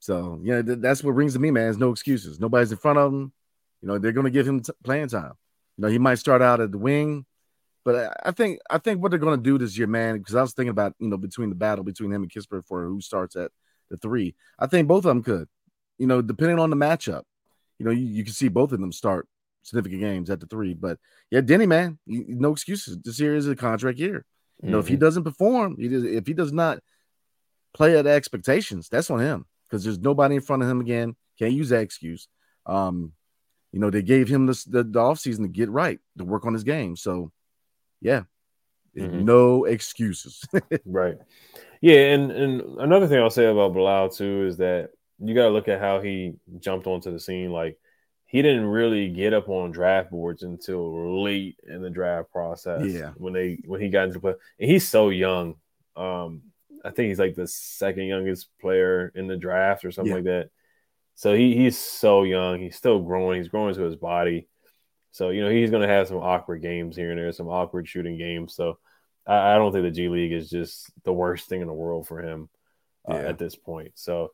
So, 0.03 0.37
yeah, 0.43 0.61
th- 0.61 0.79
that's 0.79 1.01
what 1.01 1.15
brings 1.15 1.31
to 1.31 1.39
me, 1.39 1.49
man. 1.49 1.69
Is 1.69 1.77
no 1.77 1.89
excuses. 1.89 2.37
Nobody's 2.37 2.73
in 2.73 2.77
front 2.77 2.99
of 2.99 3.13
him. 3.13 3.31
You 3.81 3.87
know, 3.87 3.97
they're 3.97 4.11
going 4.11 4.25
to 4.25 4.31
give 4.31 4.45
him 4.45 4.59
t- 4.59 4.73
playing 4.83 5.07
time. 5.07 5.31
You 5.77 5.83
know, 5.83 5.87
he 5.87 5.97
might 5.97 6.15
start 6.15 6.41
out 6.41 6.59
at 6.59 6.73
the 6.73 6.77
wing, 6.77 7.25
but 7.85 7.95
I, 7.95 8.29
I 8.29 8.31
think 8.31 8.59
I 8.69 8.79
think 8.79 9.01
what 9.01 9.11
they're 9.11 9.19
going 9.19 9.37
to 9.37 9.41
do 9.41 9.57
this 9.57 9.77
year, 9.77 9.87
man, 9.87 10.17
because 10.17 10.35
I 10.35 10.41
was 10.41 10.51
thinking 10.51 10.71
about 10.71 10.93
you 10.99 11.07
know 11.07 11.15
between 11.15 11.47
the 11.47 11.55
battle 11.55 11.85
between 11.85 12.11
him 12.11 12.21
and 12.21 12.29
Kispert 12.29 12.65
for 12.65 12.85
who 12.85 12.99
starts 12.99 13.37
at 13.37 13.51
the 13.89 13.95
three. 13.95 14.35
I 14.59 14.67
think 14.67 14.89
both 14.89 15.05
of 15.05 15.09
them 15.09 15.23
could. 15.23 15.47
You 15.97 16.07
know, 16.07 16.21
depending 16.21 16.59
on 16.59 16.69
the 16.69 16.75
matchup. 16.75 17.23
You 17.79 17.85
know, 17.85 17.91
you, 17.91 18.05
you 18.05 18.25
can 18.25 18.33
see 18.33 18.49
both 18.49 18.73
of 18.73 18.81
them 18.81 18.91
start 18.91 19.25
significant 19.61 20.01
games 20.01 20.29
at 20.29 20.41
the 20.41 20.47
three. 20.47 20.73
But 20.73 20.99
yeah, 21.31 21.39
Deni, 21.39 21.65
man, 21.65 21.97
you, 22.05 22.25
no 22.27 22.51
excuses. 22.51 22.97
This 22.97 23.21
year 23.21 23.37
is 23.37 23.47
a 23.47 23.55
contract 23.55 23.99
year. 23.99 24.25
You 24.61 24.69
know, 24.69 24.79
if 24.79 24.87
he 24.89 24.95
mm-hmm. 24.95 25.01
doesn't 25.01 25.23
perform, 25.23 25.77
he 25.79 25.87
does, 25.87 26.03
if 26.03 26.27
he 26.27 26.33
does 26.33 26.51
not 26.51 26.79
play 27.73 27.97
at 27.97 28.05
expectations, 28.05 28.89
that's 28.89 29.09
on 29.09 29.21
him 29.21 29.45
because 29.73 29.83
there's 29.83 29.97
nobody 29.97 30.35
in 30.35 30.41
front 30.41 30.61
of 30.61 30.69
him 30.69 30.81
again. 30.81 31.15
Can't 31.39 31.51
use 31.51 31.69
that 31.69 31.81
excuse. 31.81 32.27
Um, 32.67 33.13
you 33.71 33.79
know, 33.79 33.89
they 33.89 34.03
gave 34.03 34.29
him 34.29 34.45
this, 34.45 34.65
the, 34.65 34.83
the 34.83 34.99
offseason 34.99 35.41
to 35.41 35.47
get 35.47 35.67
right, 35.71 35.99
to 36.19 36.23
work 36.23 36.45
on 36.45 36.53
his 36.53 36.63
game. 36.63 36.95
So, 36.95 37.31
yeah, 37.99 38.21
mm-hmm. 38.95 39.25
no 39.25 39.65
excuses. 39.65 40.45
right. 40.85 41.17
Yeah. 41.81 42.13
And, 42.13 42.31
and 42.31 42.61
another 42.79 43.07
thing 43.07 43.17
I'll 43.17 43.31
say 43.31 43.47
about 43.47 43.73
Bilal, 43.73 44.09
too, 44.09 44.45
is 44.45 44.57
that 44.57 44.91
you 45.17 45.33
got 45.33 45.45
to 45.45 45.49
look 45.49 45.67
at 45.67 45.81
how 45.81 46.01
he 46.01 46.35
jumped 46.59 46.85
onto 46.85 47.11
the 47.11 47.19
scene. 47.19 47.51
Like, 47.51 47.79
he 48.27 48.43
didn't 48.43 48.65
really 48.65 49.09
get 49.09 49.33
up 49.33 49.49
on 49.49 49.71
draft 49.71 50.11
boards 50.11 50.43
until 50.43 51.23
late 51.23 51.57
in 51.67 51.81
the 51.81 51.89
draft 51.89 52.31
process. 52.31 52.85
Yeah. 52.85 53.13
When 53.17 53.33
they 53.33 53.57
when 53.65 53.81
he 53.81 53.89
got 53.89 54.05
into 54.09 54.19
play. 54.19 54.35
And 54.59 54.69
he's 54.69 54.87
so 54.87 55.09
young. 55.09 55.55
Um, 55.95 56.43
I 56.83 56.91
think 56.91 57.09
he's 57.09 57.19
like 57.19 57.35
the 57.35 57.47
second 57.47 58.05
youngest 58.05 58.49
player 58.59 59.11
in 59.15 59.27
the 59.27 59.37
draft 59.37 59.85
or 59.85 59.91
something 59.91 60.11
yeah. 60.11 60.15
like 60.15 60.23
that. 60.25 60.49
So 61.15 61.33
he, 61.33 61.55
he's 61.55 61.77
so 61.77 62.23
young. 62.23 62.59
He's 62.59 62.75
still 62.75 63.01
growing. 63.01 63.37
He's 63.37 63.47
growing 63.47 63.73
to 63.75 63.81
his 63.81 63.95
body. 63.95 64.47
So, 65.11 65.29
you 65.29 65.43
know, 65.43 65.49
he's 65.49 65.69
going 65.69 65.87
to 65.87 65.93
have 65.93 66.07
some 66.07 66.17
awkward 66.17 66.61
games 66.61 66.95
here 66.95 67.11
and 67.11 67.19
there, 67.19 67.31
some 67.31 67.47
awkward 67.47 67.87
shooting 67.87 68.17
games. 68.17 68.55
So 68.55 68.79
I, 69.27 69.53
I 69.53 69.55
don't 69.55 69.71
think 69.71 69.83
the 69.83 69.91
G 69.91 70.09
League 70.09 70.33
is 70.33 70.49
just 70.49 70.91
the 71.03 71.13
worst 71.13 71.47
thing 71.47 71.61
in 71.61 71.67
the 71.67 71.73
world 71.73 72.07
for 72.07 72.19
him 72.19 72.49
uh, 73.09 73.15
yeah. 73.15 73.29
at 73.29 73.37
this 73.37 73.55
point. 73.55 73.91
So, 73.95 74.31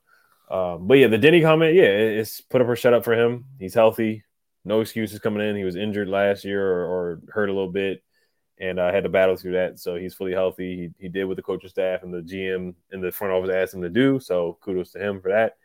um, 0.50 0.88
but 0.88 0.96
yeah, 0.96 1.08
the 1.08 1.20
Deni 1.20 1.44
comment, 1.44 1.76
yeah, 1.76 1.84
it's 1.84 2.42
put 2.42 2.62
up 2.62 2.68
or 2.68 2.76
shut 2.76 2.94
up 2.94 3.04
for 3.04 3.14
him. 3.14 3.46
He's 3.60 3.74
healthy. 3.74 4.24
No 4.66 4.82
excuses 4.82 5.20
coming 5.20 5.48
in. 5.48 5.56
He 5.56 5.66
was 5.66 5.76
injured 5.76 6.08
last 6.08 6.46
year 6.46 6.66
or, 6.66 6.86
or 6.86 7.22
hurt 7.30 7.50
a 7.50 7.54
little 7.54 7.72
bit 7.72 8.02
and 8.60 8.80
I 8.80 8.90
uh, 8.90 8.92
had 8.92 9.04
to 9.04 9.10
battle 9.10 9.38
through 9.38 9.54
that. 9.54 9.80
So 9.80 9.96
he's 9.96 10.14
fully 10.14 10.34
healthy. 10.34 10.92
He, 10.98 11.04
he 11.04 11.10
did 11.10 11.26
what 11.26 11.38
the 11.38 11.42
coaching 11.42 11.70
staff 11.70 12.04
and 12.04 12.14
the 12.14 12.22
GM 12.22 12.76
in 12.92 13.02
the 13.02 13.12
front 13.12 13.34
office 13.34 13.50
asked 13.50 13.74
him 13.74 13.82
to 13.82 13.90
do. 13.90 14.20
So 14.20 14.58
kudos 14.62 14.92
to 14.92 15.00
him 15.00 15.22
for 15.22 15.32
that. 15.32 15.58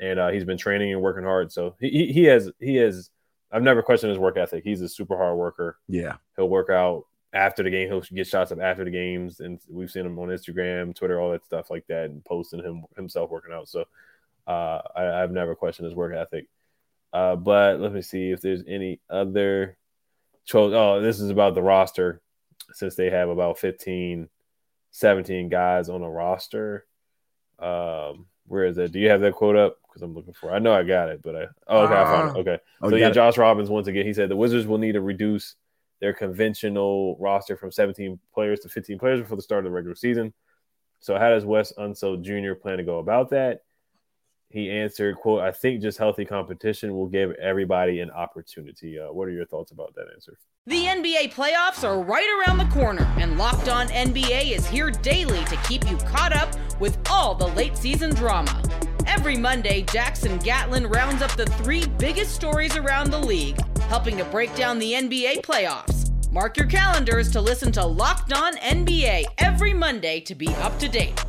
And 0.00 0.18
uh, 0.18 0.30
he's 0.30 0.44
been 0.44 0.58
training 0.58 0.92
and 0.92 1.02
working 1.02 1.24
hard. 1.24 1.52
So 1.52 1.76
he, 1.78 2.12
he 2.12 2.24
has 2.24 2.50
he 2.58 2.76
has 2.76 3.10
I've 3.52 3.62
never 3.62 3.82
questioned 3.82 4.10
his 4.10 4.18
work 4.18 4.36
ethic. 4.36 4.64
He's 4.64 4.80
a 4.80 4.88
super 4.88 5.16
hard 5.16 5.36
worker. 5.36 5.78
Yeah, 5.88 6.16
he'll 6.36 6.48
work 6.48 6.70
out 6.70 7.04
after 7.32 7.62
the 7.62 7.70
game. 7.70 7.88
He'll 7.88 8.00
get 8.00 8.26
shots 8.26 8.50
up 8.50 8.60
after 8.60 8.84
the 8.84 8.90
games, 8.90 9.40
and 9.40 9.60
we've 9.68 9.90
seen 9.90 10.06
him 10.06 10.18
on 10.18 10.28
Instagram, 10.28 10.94
Twitter, 10.94 11.20
all 11.20 11.32
that 11.32 11.44
stuff 11.44 11.70
like 11.70 11.86
that, 11.88 12.06
and 12.06 12.24
posting 12.24 12.62
him 12.62 12.84
himself 12.96 13.30
working 13.30 13.52
out. 13.52 13.68
So 13.68 13.84
uh, 14.46 14.80
I, 14.96 15.02
have 15.02 15.32
never 15.32 15.54
questioned 15.54 15.86
his 15.86 15.94
work 15.94 16.14
ethic. 16.14 16.46
Uh, 17.12 17.36
but 17.36 17.80
let 17.80 17.92
me 17.92 18.00
see 18.02 18.30
if 18.30 18.40
there's 18.40 18.62
any 18.66 19.00
other. 19.10 19.76
Oh, 20.54 21.00
this 21.00 21.20
is 21.20 21.30
about 21.30 21.54
the 21.54 21.62
roster 21.62 22.22
since 22.72 22.94
they 22.94 23.10
have 23.10 23.28
about 23.28 23.58
15, 23.58 24.28
17 24.90 25.48
guys 25.48 25.88
on 25.88 26.02
a 26.02 26.10
roster. 26.10 26.86
Um, 27.58 28.26
where 28.46 28.64
is 28.64 28.76
that? 28.76 28.92
Do 28.92 28.98
you 28.98 29.10
have 29.10 29.20
that 29.20 29.34
quote 29.34 29.56
up? 29.56 29.78
Because 29.86 30.02
I'm 30.02 30.14
looking 30.14 30.34
for. 30.34 30.50
It. 30.50 30.54
I 30.54 30.58
know 30.58 30.72
I 30.72 30.82
got 30.82 31.08
it, 31.08 31.22
but 31.22 31.36
I. 31.36 31.46
Oh, 31.66 31.84
okay, 31.84 31.94
uh, 31.94 32.02
I 32.02 32.04
found 32.04 32.30
it. 32.30 32.36
Ah. 32.36 32.40
Okay, 32.40 32.58
oh, 32.82 32.90
so 32.90 32.96
yeah, 32.96 33.10
Josh 33.10 33.38
Robbins 33.38 33.70
once 33.70 33.86
again. 33.86 34.06
He 34.06 34.12
said 34.12 34.28
the 34.28 34.36
Wizards 34.36 34.66
will 34.66 34.78
need 34.78 34.92
to 34.92 35.00
reduce 35.00 35.56
their 36.00 36.12
conventional 36.12 37.16
roster 37.20 37.56
from 37.56 37.70
17 37.70 38.18
players 38.32 38.60
to 38.60 38.68
15 38.68 38.98
players 38.98 39.20
before 39.20 39.36
the 39.36 39.42
start 39.42 39.60
of 39.60 39.64
the 39.64 39.74
regular 39.74 39.94
season. 39.94 40.32
So, 41.00 41.18
how 41.18 41.30
does 41.30 41.44
Wes 41.44 41.72
Unseld 41.78 42.22
Jr. 42.22 42.54
plan 42.54 42.78
to 42.78 42.84
go 42.84 42.98
about 42.98 43.30
that? 43.30 43.62
He 44.50 44.68
answered, 44.68 45.16
"quote 45.16 45.42
I 45.42 45.52
think 45.52 45.80
just 45.80 45.96
healthy 45.96 46.24
competition 46.24 46.94
will 46.94 47.06
give 47.06 47.30
everybody 47.32 48.00
an 48.00 48.10
opportunity." 48.10 48.98
Uh, 48.98 49.12
what 49.12 49.28
are 49.28 49.32
your 49.32 49.46
thoughts 49.46 49.70
about 49.70 49.94
that 49.94 50.06
answer? 50.12 50.38
The 50.66 50.86
NBA 50.86 51.28
playoffs 51.32 51.84
are 51.84 52.02
right 52.02 52.28
around 52.38 52.58
the 52.58 52.66
corner, 52.66 53.04
and 53.16 53.38
Locked 53.38 53.68
On 53.68 53.86
NBA 53.88 54.50
is 54.50 54.66
here 54.66 54.90
daily 54.90 55.44
to 55.44 55.56
keep 55.68 55.88
you 55.88 55.96
caught 55.98 56.32
up 56.32 56.50
with 56.80 56.98
all 57.08 57.34
the 57.34 57.46
late 57.48 57.76
season 57.76 58.14
drama. 58.14 58.62
Every 59.06 59.36
Monday, 59.36 59.82
Jackson 59.82 60.38
Gatlin 60.38 60.86
rounds 60.86 61.22
up 61.22 61.32
the 61.32 61.46
three 61.46 61.86
biggest 61.98 62.34
stories 62.34 62.76
around 62.76 63.10
the 63.10 63.18
league, 63.18 63.58
helping 63.82 64.16
to 64.18 64.24
break 64.24 64.54
down 64.56 64.78
the 64.78 64.92
NBA 64.92 65.42
playoffs. 65.42 66.10
Mark 66.32 66.56
your 66.56 66.66
calendars 66.66 67.30
to 67.30 67.40
listen 67.40 67.72
to 67.72 67.84
Locked 67.84 68.32
On 68.32 68.56
NBA 68.56 69.24
every 69.38 69.72
Monday 69.72 70.20
to 70.20 70.34
be 70.34 70.48
up 70.56 70.78
to 70.78 70.88
date. 70.88 71.24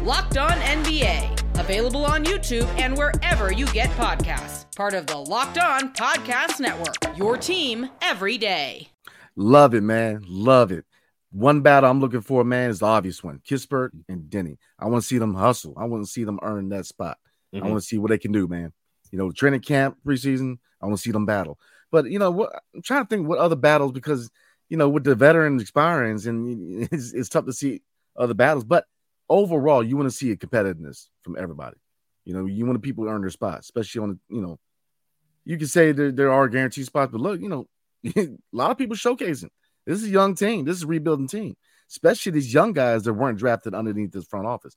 Locked 0.00 0.38
On 0.38 0.52
NBA, 0.52 1.35
available 1.58 2.04
on 2.04 2.24
YouTube 2.24 2.66
and 2.78 2.96
wherever 2.96 3.52
you 3.52 3.66
get 3.66 3.90
podcasts. 3.90 4.64
Part 4.76 4.94
of 4.94 5.06
the 5.06 5.16
Locked 5.16 5.58
On 5.58 5.92
Podcast 5.92 6.60
Network. 6.60 7.16
Your 7.16 7.36
team 7.36 7.88
every 8.02 8.38
day. 8.38 8.88
Love 9.36 9.74
it, 9.74 9.82
man. 9.82 10.24
Love 10.26 10.72
it. 10.72 10.84
One 11.30 11.60
battle 11.60 11.90
I'm 11.90 12.00
looking 12.00 12.22
for, 12.22 12.44
man, 12.44 12.70
is 12.70 12.78
the 12.78 12.86
obvious 12.86 13.22
one 13.22 13.40
Kispert 13.46 13.90
and 14.08 14.30
Deni. 14.30 14.56
I 14.78 14.86
want 14.86 15.02
to 15.02 15.06
see 15.06 15.18
them 15.18 15.34
hustle. 15.34 15.74
I 15.76 15.84
want 15.84 16.04
to 16.04 16.10
see 16.10 16.24
them 16.24 16.38
earn 16.42 16.70
that 16.70 16.86
spot. 16.86 17.18
Mm-hmm. 17.54 17.64
I 17.64 17.68
want 17.68 17.82
to 17.82 17.86
see 17.86 17.98
what 17.98 18.08
they 18.10 18.18
can 18.18 18.32
do, 18.32 18.46
man. 18.46 18.72
You 19.10 19.18
know, 19.18 19.30
training 19.30 19.60
camp 19.60 19.98
preseason, 20.06 20.58
I 20.80 20.86
want 20.86 20.98
to 20.98 21.02
see 21.02 21.10
them 21.10 21.26
battle. 21.26 21.58
But, 21.90 22.10
you 22.10 22.18
know, 22.18 22.30
what 22.30 22.52
I'm 22.74 22.82
trying 22.82 23.04
to 23.04 23.08
think 23.08 23.28
what 23.28 23.38
other 23.38 23.56
battles 23.56 23.92
because, 23.92 24.30
you 24.68 24.76
know, 24.76 24.88
with 24.88 25.04
the 25.04 25.14
veterans 25.14 25.62
expiring, 25.62 26.18
and 26.26 26.88
it's, 26.92 27.12
it's 27.12 27.28
tough 27.28 27.46
to 27.46 27.52
see 27.52 27.82
other 28.16 28.34
battles. 28.34 28.64
But 28.64 28.86
overall, 29.28 29.82
you 29.82 29.96
want 29.96 30.08
to 30.10 30.16
see 30.16 30.30
a 30.30 30.36
competitiveness 30.36 31.06
from 31.22 31.36
everybody. 31.38 31.76
You 32.24 32.34
know, 32.34 32.46
you 32.46 32.66
want 32.66 32.76
to 32.76 32.80
people 32.80 33.04
to 33.04 33.10
earn 33.10 33.20
their 33.20 33.30
spot, 33.30 33.60
especially 33.60 34.02
on 34.02 34.20
you 34.28 34.40
know, 34.40 34.58
you 35.44 35.56
can 35.56 35.68
say 35.68 35.92
there, 35.92 36.10
there 36.10 36.32
are 36.32 36.48
guaranteed 36.48 36.86
spots, 36.86 37.12
but 37.12 37.20
look, 37.20 37.40
you 37.40 37.48
know, 37.48 37.66
a 38.16 38.28
lot 38.52 38.70
of 38.70 38.78
people 38.78 38.96
showcasing. 38.96 39.50
This 39.86 40.02
is 40.02 40.04
a 40.04 40.10
young 40.10 40.34
team. 40.34 40.64
This 40.64 40.76
is 40.76 40.82
a 40.82 40.88
rebuilding 40.88 41.28
team, 41.28 41.56
especially 41.88 42.32
these 42.32 42.52
young 42.52 42.72
guys 42.72 43.04
that 43.04 43.14
weren't 43.14 43.38
drafted 43.38 43.74
underneath 43.74 44.10
this 44.10 44.26
front 44.26 44.46
office. 44.46 44.74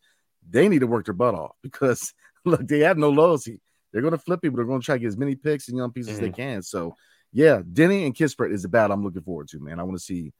They 0.48 0.70
need 0.70 0.80
to 0.80 0.88
work 0.88 1.06
their 1.06 1.16
butt 1.16 1.34
off 1.34 1.56
because 1.64 2.14
look, 2.46 2.68
they 2.68 2.80
have 2.80 2.98
no 2.98 3.10
loyalty. 3.10 3.60
They're 3.92 4.04
going 4.04 4.14
to 4.14 4.20
flip 4.20 4.42
people. 4.42 4.58
They're 4.58 4.66
going 4.66 4.82
to 4.82 4.86
try 4.86 4.96
to 4.96 5.00
get 5.00 5.08
as 5.08 5.18
many 5.18 5.36
picks 5.36 5.68
and 5.68 5.78
young 5.78 5.92
pieces 5.92 6.14
mm-hmm. 6.14 6.26
as 6.26 6.30
they 6.30 6.36
can. 6.36 6.62
So, 6.62 6.96
yeah, 7.34 7.62
Deni 7.62 8.06
and 8.06 8.16
Kispert 8.16 8.54
is 8.54 8.62
the 8.62 8.70
battle 8.70 8.94
I'm 8.94 9.04
looking 9.04 9.24
forward 9.24 9.48
to, 9.50 9.60
man. 9.60 9.80
I 9.80 9.84
want 9.84 9.98
to 9.98 10.04
see, 10.04 10.32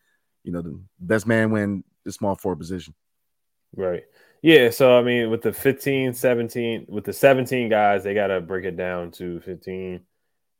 you 0.44 0.52
know, 0.52 0.62
the 0.62 0.80
best 1.00 1.26
man 1.26 1.50
win 1.50 1.84
the 2.06 2.12
small 2.12 2.36
forward 2.36 2.60
position. 2.60 2.94
Right. 3.76 4.04
Yeah. 4.42 4.70
So, 4.70 4.98
I 4.98 5.04
mean, 5.04 5.30
with 5.30 5.42
the 5.42 5.54
15, 5.54 6.14
17, 6.14 6.86
with 6.88 7.04
the 7.04 7.14
17 7.14 7.70
guys, 7.70 8.04
they 8.04 8.14
got 8.14 8.28
to 8.28 8.42
break 8.42 8.66
it 8.66 8.78
down 8.78 9.12
to 9.12 9.40
15. 9.42 10.02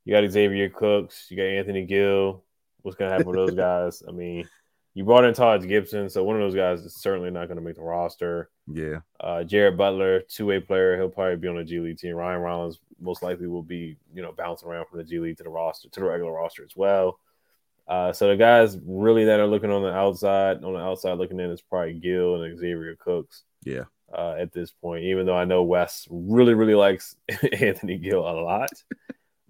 You 0.06 0.14
got 0.14 0.30
Xavier 0.30 0.70
Cooks, 0.70 1.28
you 1.30 1.38
got 1.38 1.44
Anthony 1.44 1.86
Gill. 1.86 2.44
What's 2.82 2.98
going 2.98 3.12
to 3.12 3.18
happen 3.18 3.28
with 3.28 3.36
those 3.36 3.56
guys? 3.56 4.04
I 4.08 4.12
mean, 4.12 4.48
you 4.94 5.04
brought 5.04 5.26
in 5.26 5.34
Taj 5.34 5.66
Gibson, 5.66 6.10
so 6.10 6.24
one 6.24 6.36
of 6.36 6.42
those 6.42 6.56
guys 6.56 6.82
is 6.82 6.96
certainly 7.02 7.30
not 7.30 7.48
going 7.48 7.58
to 7.58 7.64
make 7.64 7.76
the 7.76 7.82
roster. 7.82 8.50
Yeah. 8.68 9.00
Uh, 9.20 9.44
Jared 9.44 9.78
Butler, 9.78 10.22
two 10.22 10.48
way 10.48 10.60
player, 10.60 10.98
he'll 10.98 11.10
probably 11.10 11.36
be 11.36 11.48
on 11.48 11.58
the 11.58 11.64
G 11.64 11.80
League 11.80 11.98
team. 11.98 12.16
Ryan 12.16 12.42
Rollins 12.42 12.80
most 13.00 13.22
likely 13.22 13.48
will 13.48 13.64
be, 13.64 13.98
you 14.14 14.22
know, 14.22 14.32
bouncing 14.32 14.68
around 14.68 14.88
from 14.88 14.98
the 14.98 15.04
G 15.04 15.20
League 15.20 15.38
to 15.38 15.44
the 15.44 15.50
roster 15.50 15.90
to 15.90 16.00
the 16.00 16.06
regular 16.06 16.34
roster 16.34 16.64
as 16.64 16.76
well. 16.76 17.20
Uh, 17.90 18.14
so 18.14 18.28
the 18.28 18.38
guys 18.38 18.78
really 18.86 19.26
that 19.26 19.40
are 19.40 19.48
looking 19.48 19.72
on 19.72 19.82
the 19.82 19.92
outside, 19.92 20.64
on 20.64 20.74
the 20.74 20.80
outside 20.80 21.18
looking 21.18 21.40
in, 21.40 21.50
is 21.50 21.62
probably 21.62 21.94
Gill 21.94 22.44
and 22.44 22.58
Xavier 22.58 22.96
Cooks. 23.00 23.44
Yeah. 23.66 23.86
Uh, 24.16 24.36
at 24.40 24.54
this 24.54 24.72
point, 24.72 25.04
even 25.06 25.26
though 25.26 25.36
I 25.36 25.46
know 25.46 25.64
Wes 25.64 26.08
really, 26.10 26.54
really 26.54 26.76
likes 26.76 27.16
Anthony 27.60 27.98
Gill 27.98 28.22
a 28.22 28.42
lot, 28.42 28.72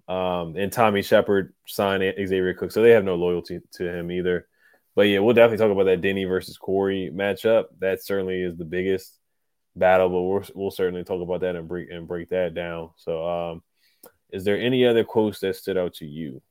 um, 0.08 0.56
and 0.56 0.72
Tommy 0.72 1.02
Sheppard 1.02 1.54
signed 1.66 2.02
Xavier 2.02 2.54
Cook, 2.54 2.72
so 2.72 2.82
they 2.82 2.90
have 2.90 3.04
no 3.04 3.14
loyalty 3.14 3.60
to 3.74 3.84
him 3.84 4.10
either. 4.10 4.48
But 4.96 5.02
yeah, 5.02 5.20
we'll 5.20 5.34
definitely 5.34 5.64
talk 5.64 5.72
about 5.72 5.84
that 5.84 6.00
Deni 6.00 6.26
versus 6.28 6.58
Corey 6.58 7.10
matchup. 7.14 7.66
That 7.78 8.02
certainly 8.02 8.42
is 8.42 8.56
the 8.56 8.64
biggest 8.64 9.18
battle, 9.76 10.08
but 10.08 10.22
we'll, 10.22 10.44
we'll 10.54 10.70
certainly 10.70 11.04
talk 11.04 11.22
about 11.22 11.42
that 11.42 11.56
and 11.56 11.68
break 11.68 11.90
and 11.90 12.08
break 12.08 12.30
that 12.30 12.54
down. 12.54 12.90
So, 12.96 13.26
um, 13.26 13.62
is 14.30 14.44
there 14.44 14.58
any 14.58 14.86
other 14.86 15.04
quotes 15.04 15.40
that 15.40 15.56
stood 15.56 15.76
out 15.76 15.94
to 15.94 16.06
you? 16.06 16.42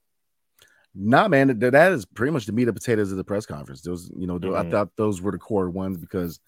Nah, 1.01 1.29
man, 1.29 1.59
that 1.59 1.91
is 1.93 2.03
pretty 2.05 2.31
much 2.31 2.45
the 2.45 2.51
meat 2.51 2.67
and 2.67 2.75
potatoes 2.75 3.09
of 3.11 3.17
the 3.17 3.23
press 3.23 3.45
conference. 3.45 3.81
Those, 3.81 4.11
you 4.17 4.27
know, 4.27 4.37
mm-hmm. 4.37 4.55
I 4.55 4.69
thought 4.69 4.89
those 4.97 5.21
were 5.21 5.31
the 5.31 5.37
core 5.37 5.69
ones 5.69 5.97
because 5.97 6.41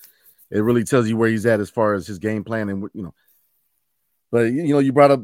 it 0.49 0.59
really 0.59 0.83
tells 0.83 1.07
you 1.07 1.15
where 1.15 1.29
he's 1.29 1.45
at 1.45 1.61
as 1.61 1.69
far 1.69 1.93
as 1.93 2.05
his 2.05 2.19
game 2.19 2.43
plan 2.43 2.67
and 2.67 2.89
you 2.93 3.03
know. 3.03 3.13
But 4.29 4.51
you 4.51 4.67
know, 4.67 4.79
you 4.79 4.91
brought 4.91 5.11
up 5.11 5.21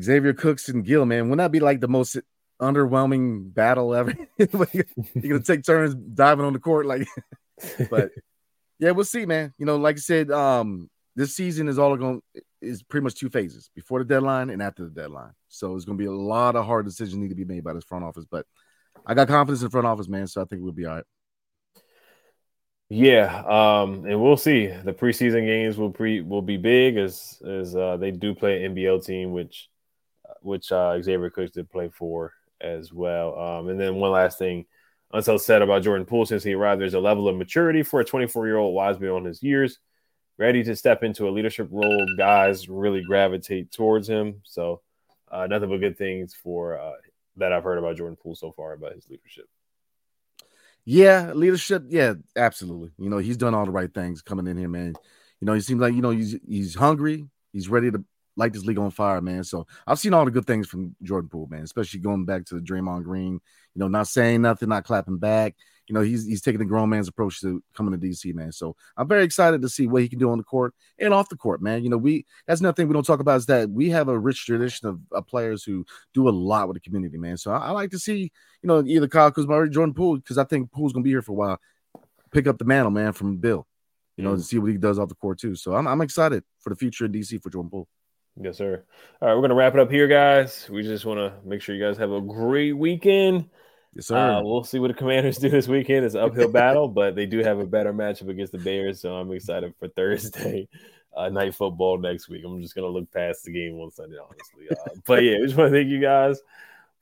Xavier 0.00 0.34
Cooks 0.34 0.68
and 0.68 0.84
Gill, 0.84 1.04
man. 1.04 1.24
Wouldn't 1.24 1.38
that 1.38 1.50
be 1.50 1.58
like 1.58 1.80
the 1.80 1.88
most 1.88 2.16
underwhelming 2.62 3.52
battle 3.52 3.92
ever? 3.92 4.14
You're 4.38 4.86
gonna 5.14 5.40
take 5.40 5.64
turns 5.64 5.94
diving 5.94 6.44
on 6.44 6.52
the 6.52 6.60
court, 6.60 6.86
like. 6.86 7.08
but 7.90 8.10
yeah, 8.78 8.92
we'll 8.92 9.04
see, 9.04 9.26
man. 9.26 9.52
You 9.58 9.66
know, 9.66 9.76
like 9.76 9.96
I 9.96 10.00
said, 10.00 10.30
um, 10.30 10.88
this 11.16 11.36
season 11.36 11.68
is 11.68 11.78
all 11.78 11.96
going 11.96 12.20
is 12.60 12.82
pretty 12.82 13.04
much 13.04 13.14
two 13.14 13.28
phases 13.28 13.70
before 13.74 14.00
the 14.00 14.04
deadline 14.04 14.50
and 14.50 14.62
after 14.62 14.84
the 14.84 14.90
deadline. 14.90 15.32
So 15.48 15.76
it's 15.76 15.84
going 15.84 15.98
to 15.98 16.02
be 16.02 16.08
a 16.08 16.12
lot 16.12 16.56
of 16.56 16.66
hard 16.66 16.86
decisions 16.86 17.16
need 17.16 17.28
to 17.28 17.34
be 17.34 17.44
made 17.44 17.62
by 17.62 17.72
this 17.72 17.84
front 17.84 18.04
office. 18.04 18.24
But 18.28 18.46
I 19.06 19.14
got 19.14 19.28
confidence 19.28 19.62
in 19.62 19.70
front 19.70 19.86
office, 19.86 20.08
man. 20.08 20.26
So 20.26 20.42
I 20.42 20.44
think 20.44 20.62
we'll 20.62 20.72
be 20.72 20.86
all 20.86 20.96
right. 20.96 21.04
Yeah, 22.90 23.42
um, 23.46 24.04
and 24.04 24.20
we'll 24.20 24.36
see. 24.36 24.66
The 24.66 24.92
preseason 24.92 25.46
games 25.46 25.78
will 25.78 25.90
pre 25.90 26.20
will 26.20 26.42
be 26.42 26.58
big 26.58 26.96
as 26.96 27.40
as 27.46 27.74
uh, 27.74 27.96
they 27.96 28.10
do 28.10 28.34
play 28.34 28.62
an 28.62 28.74
NBL 28.74 29.04
team, 29.04 29.32
which 29.32 29.68
which 30.42 30.70
uh, 30.70 31.00
Xavier 31.00 31.30
Cooks 31.30 31.52
did 31.52 31.70
play 31.70 31.88
for 31.88 32.32
as 32.60 32.92
well. 32.92 33.38
Um, 33.38 33.68
and 33.68 33.80
then 33.80 33.96
one 33.96 34.10
last 34.10 34.38
thing, 34.38 34.66
Unseld 35.14 35.40
said 35.40 35.62
about 35.62 35.82
Jordan 35.82 36.06
Poole 36.06 36.26
since 36.26 36.42
he 36.42 36.54
arrived, 36.54 36.80
there's 36.80 36.94
a 36.94 37.00
level 37.00 37.26
of 37.26 37.36
maturity 37.36 37.82
for 37.82 38.00
a 38.00 38.04
24 38.04 38.46
year 38.46 38.56
old 38.56 38.74
wise 38.74 38.98
beyond 38.98 39.26
his 39.26 39.42
years 39.42 39.78
ready 40.38 40.62
to 40.64 40.76
step 40.76 41.02
into 41.02 41.28
a 41.28 41.30
leadership 41.30 41.68
role. 41.70 42.06
Guys 42.16 42.68
really 42.68 43.02
gravitate 43.02 43.70
towards 43.70 44.08
him. 44.08 44.40
So, 44.44 44.80
uh, 45.30 45.46
nothing 45.46 45.70
but 45.70 45.78
good 45.78 45.98
things 45.98 46.34
for 46.34 46.78
uh, 46.78 46.92
that 47.36 47.52
I've 47.52 47.64
heard 47.64 47.78
about 47.78 47.96
Jordan 47.96 48.16
Poole 48.16 48.36
so 48.36 48.52
far 48.52 48.72
about 48.72 48.94
his 48.94 49.08
leadership. 49.08 49.46
Yeah, 50.84 51.32
leadership. 51.32 51.84
Yeah, 51.88 52.14
absolutely. 52.36 52.90
You 52.98 53.08
know, 53.08 53.18
he's 53.18 53.36
done 53.36 53.54
all 53.54 53.64
the 53.64 53.70
right 53.70 53.92
things 53.92 54.22
coming 54.22 54.46
in 54.46 54.56
here, 54.56 54.68
man. 54.68 54.94
You 55.40 55.46
know, 55.46 55.54
he 55.54 55.60
seems 55.60 55.80
like 55.80 55.94
you 55.94 56.02
know 56.02 56.10
he's 56.10 56.36
he's 56.46 56.74
hungry. 56.74 57.26
He's 57.52 57.68
ready 57.68 57.90
to 57.90 58.04
light 58.36 58.52
this 58.52 58.64
league 58.64 58.78
on 58.78 58.90
fire, 58.90 59.20
man. 59.20 59.44
So 59.44 59.66
I've 59.86 59.98
seen 59.98 60.12
all 60.12 60.24
the 60.24 60.30
good 60.30 60.46
things 60.46 60.66
from 60.66 60.94
Jordan 61.02 61.30
Poole, 61.30 61.46
man. 61.50 61.62
Especially 61.62 62.00
going 62.00 62.24
back 62.24 62.44
to 62.46 62.56
the 62.56 62.60
Draymond 62.60 63.04
Green. 63.04 63.32
You 63.32 63.78
know, 63.80 63.88
not 63.88 64.08
saying 64.08 64.42
nothing, 64.42 64.68
not 64.68 64.84
clapping 64.84 65.18
back. 65.18 65.54
You 65.86 65.94
know, 65.94 66.00
he's 66.00 66.26
he's 66.26 66.40
taking 66.40 66.60
the 66.60 66.64
grown 66.64 66.88
man's 66.88 67.08
approach 67.08 67.40
to 67.42 67.62
coming 67.74 67.98
to 67.98 68.06
DC, 68.06 68.34
man. 68.34 68.52
So 68.52 68.74
I'm 68.96 69.06
very 69.06 69.22
excited 69.22 69.60
to 69.62 69.68
see 69.68 69.86
what 69.86 70.02
he 70.02 70.08
can 70.08 70.18
do 70.18 70.30
on 70.30 70.38
the 70.38 70.44
court 70.44 70.74
and 70.98 71.12
off 71.12 71.28
the 71.28 71.36
court, 71.36 71.60
man. 71.60 71.82
You 71.84 71.90
know, 71.90 71.98
we 71.98 72.24
that's 72.46 72.60
another 72.60 72.74
thing 72.74 72.88
we 72.88 72.94
don't 72.94 73.04
talk 73.04 73.20
about 73.20 73.36
is 73.36 73.46
that 73.46 73.68
we 73.68 73.90
have 73.90 74.08
a 74.08 74.18
rich 74.18 74.46
tradition 74.46 74.88
of, 74.88 75.00
of 75.12 75.26
players 75.26 75.62
who 75.62 75.84
do 76.14 76.28
a 76.28 76.30
lot 76.30 76.68
with 76.68 76.76
the 76.76 76.80
community, 76.80 77.18
man. 77.18 77.36
So 77.36 77.52
I, 77.52 77.66
I 77.66 77.70
like 77.72 77.90
to 77.90 77.98
see, 77.98 78.32
you 78.62 78.66
know, 78.66 78.82
either 78.86 79.08
Kyle 79.08 79.30
Kuzma 79.30 79.54
or 79.54 79.68
Jordan 79.68 79.94
Poole 79.94 80.16
because 80.16 80.38
I 80.38 80.44
think 80.44 80.72
Poole's 80.72 80.94
gonna 80.94 81.04
be 81.04 81.10
here 81.10 81.22
for 81.22 81.32
a 81.32 81.36
while. 81.36 81.60
Pick 82.32 82.46
up 82.46 82.58
the 82.58 82.64
mantle, 82.64 82.90
man, 82.90 83.12
from 83.12 83.36
Beal. 83.36 83.66
You 84.16 84.24
know, 84.24 84.30
mm. 84.30 84.34
and 84.34 84.44
see 84.44 84.58
what 84.58 84.70
he 84.70 84.78
does 84.78 84.98
off 84.98 85.08
the 85.08 85.14
court 85.16 85.38
too. 85.38 85.54
So 85.54 85.74
I'm 85.74 85.86
I'm 85.86 86.00
excited 86.00 86.44
for 86.60 86.70
the 86.70 86.76
future 86.76 87.04
in 87.04 87.12
DC 87.12 87.42
for 87.42 87.50
Jordan 87.50 87.70
Poole. 87.70 87.88
Yes, 88.40 88.56
sir. 88.56 88.84
All 89.20 89.28
right, 89.28 89.34
we're 89.34 89.42
gonna 89.42 89.54
wrap 89.54 89.74
it 89.74 89.80
up 89.80 89.90
here, 89.90 90.08
guys. 90.08 90.68
We 90.70 90.82
just 90.82 91.04
want 91.04 91.18
to 91.18 91.34
make 91.46 91.60
sure 91.60 91.74
you 91.74 91.84
guys 91.84 91.98
have 91.98 92.10
a 92.10 92.20
great 92.20 92.72
weekend. 92.72 93.48
Yes, 93.94 94.06
sir. 94.06 94.16
Uh, 94.16 94.42
we'll 94.42 94.64
see 94.64 94.78
what 94.78 94.88
the 94.88 94.94
Commanders 94.94 95.38
do 95.38 95.48
this 95.48 95.68
weekend. 95.68 96.04
It's 96.04 96.14
an 96.14 96.22
uphill 96.22 96.48
battle, 96.48 96.88
but 96.88 97.14
they 97.14 97.26
do 97.26 97.38
have 97.38 97.58
a 97.58 97.66
better 97.66 97.92
matchup 97.92 98.28
against 98.28 98.52
the 98.52 98.58
Bears, 98.58 99.00
so 99.00 99.14
I'm 99.14 99.30
excited 99.32 99.74
for 99.78 99.88
Thursday 99.88 100.68
uh, 101.16 101.28
night 101.28 101.54
football 101.54 101.98
next 101.98 102.28
week. 102.28 102.44
I'm 102.44 102.60
just 102.60 102.74
gonna 102.74 102.88
look 102.88 103.10
past 103.12 103.44
the 103.44 103.52
game 103.52 103.78
on 103.80 103.90
Sunday, 103.90 104.16
honestly. 104.18 104.68
Uh, 104.70 104.98
but 105.06 105.22
yeah, 105.22 105.38
we 105.38 105.46
just 105.46 105.56
want 105.56 105.72
to 105.72 105.78
thank 105.78 105.88
you 105.88 106.00
guys 106.00 106.40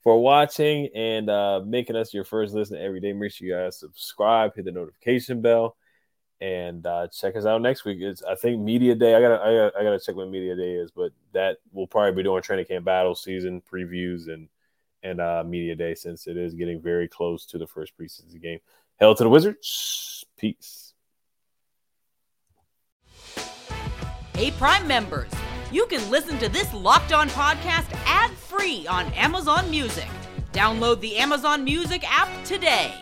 for 0.03 0.21
watching 0.21 0.89
and 0.93 1.29
uh, 1.29 1.61
making 1.65 1.95
us 1.95 2.13
your 2.13 2.25
first 2.25 2.53
listen 2.53 2.77
every 2.77 2.99
day. 2.99 3.13
Make 3.13 3.31
sure 3.31 3.47
you 3.47 3.55
guys 3.55 3.79
subscribe, 3.79 4.55
hit 4.55 4.65
the 4.65 4.71
notification 4.71 5.41
bell 5.41 5.75
and 6.41 6.85
uh, 6.85 7.07
check 7.07 7.37
us 7.37 7.45
out 7.45 7.61
next 7.61 7.85
week. 7.85 7.99
It's 8.01 8.21
I 8.21 8.35
think 8.35 8.61
media 8.61 8.95
day. 8.95 9.15
I 9.15 9.21
gotta, 9.21 9.41
I 9.41 9.55
gotta 9.55 9.71
I 9.79 9.83
gotta 9.83 9.99
check 9.99 10.15
when 10.15 10.29
media 10.29 10.55
day 10.55 10.73
is, 10.73 10.91
but 10.91 11.11
that 11.31 11.57
we'll 11.71 11.87
probably 11.87 12.11
be 12.11 12.23
doing 12.23 12.41
training 12.41 12.65
camp 12.65 12.85
battle 12.85 13.15
season 13.15 13.61
previews 13.71 14.27
and 14.27 14.49
and 15.03 15.19
uh, 15.19 15.43
media 15.45 15.75
day 15.75 15.93
since 15.93 16.27
it 16.27 16.37
is 16.37 16.53
getting 16.53 16.81
very 16.81 17.07
close 17.07 17.45
to 17.47 17.57
the 17.57 17.67
first 17.67 17.93
preseason 17.97 18.41
game. 18.41 18.59
Hell 18.99 19.15
to 19.15 19.23
the 19.23 19.29
Wizards. 19.29 20.25
Peace. 20.37 20.93
Hey, 24.35 24.51
Prime 24.51 24.87
members, 24.87 25.31
you 25.71 25.85
can 25.85 26.09
listen 26.09 26.37
to 26.39 26.49
this 26.49 26.73
locked 26.73 27.13
on 27.13 27.29
podcast 27.29 27.91
ad 28.05 28.31
free 28.31 28.87
on 28.87 29.05
Amazon 29.13 29.69
Music. 29.69 30.07
Download 30.51 30.99
the 31.01 31.17
Amazon 31.17 31.63
Music 31.63 32.03
app 32.09 32.29
today. 32.43 32.93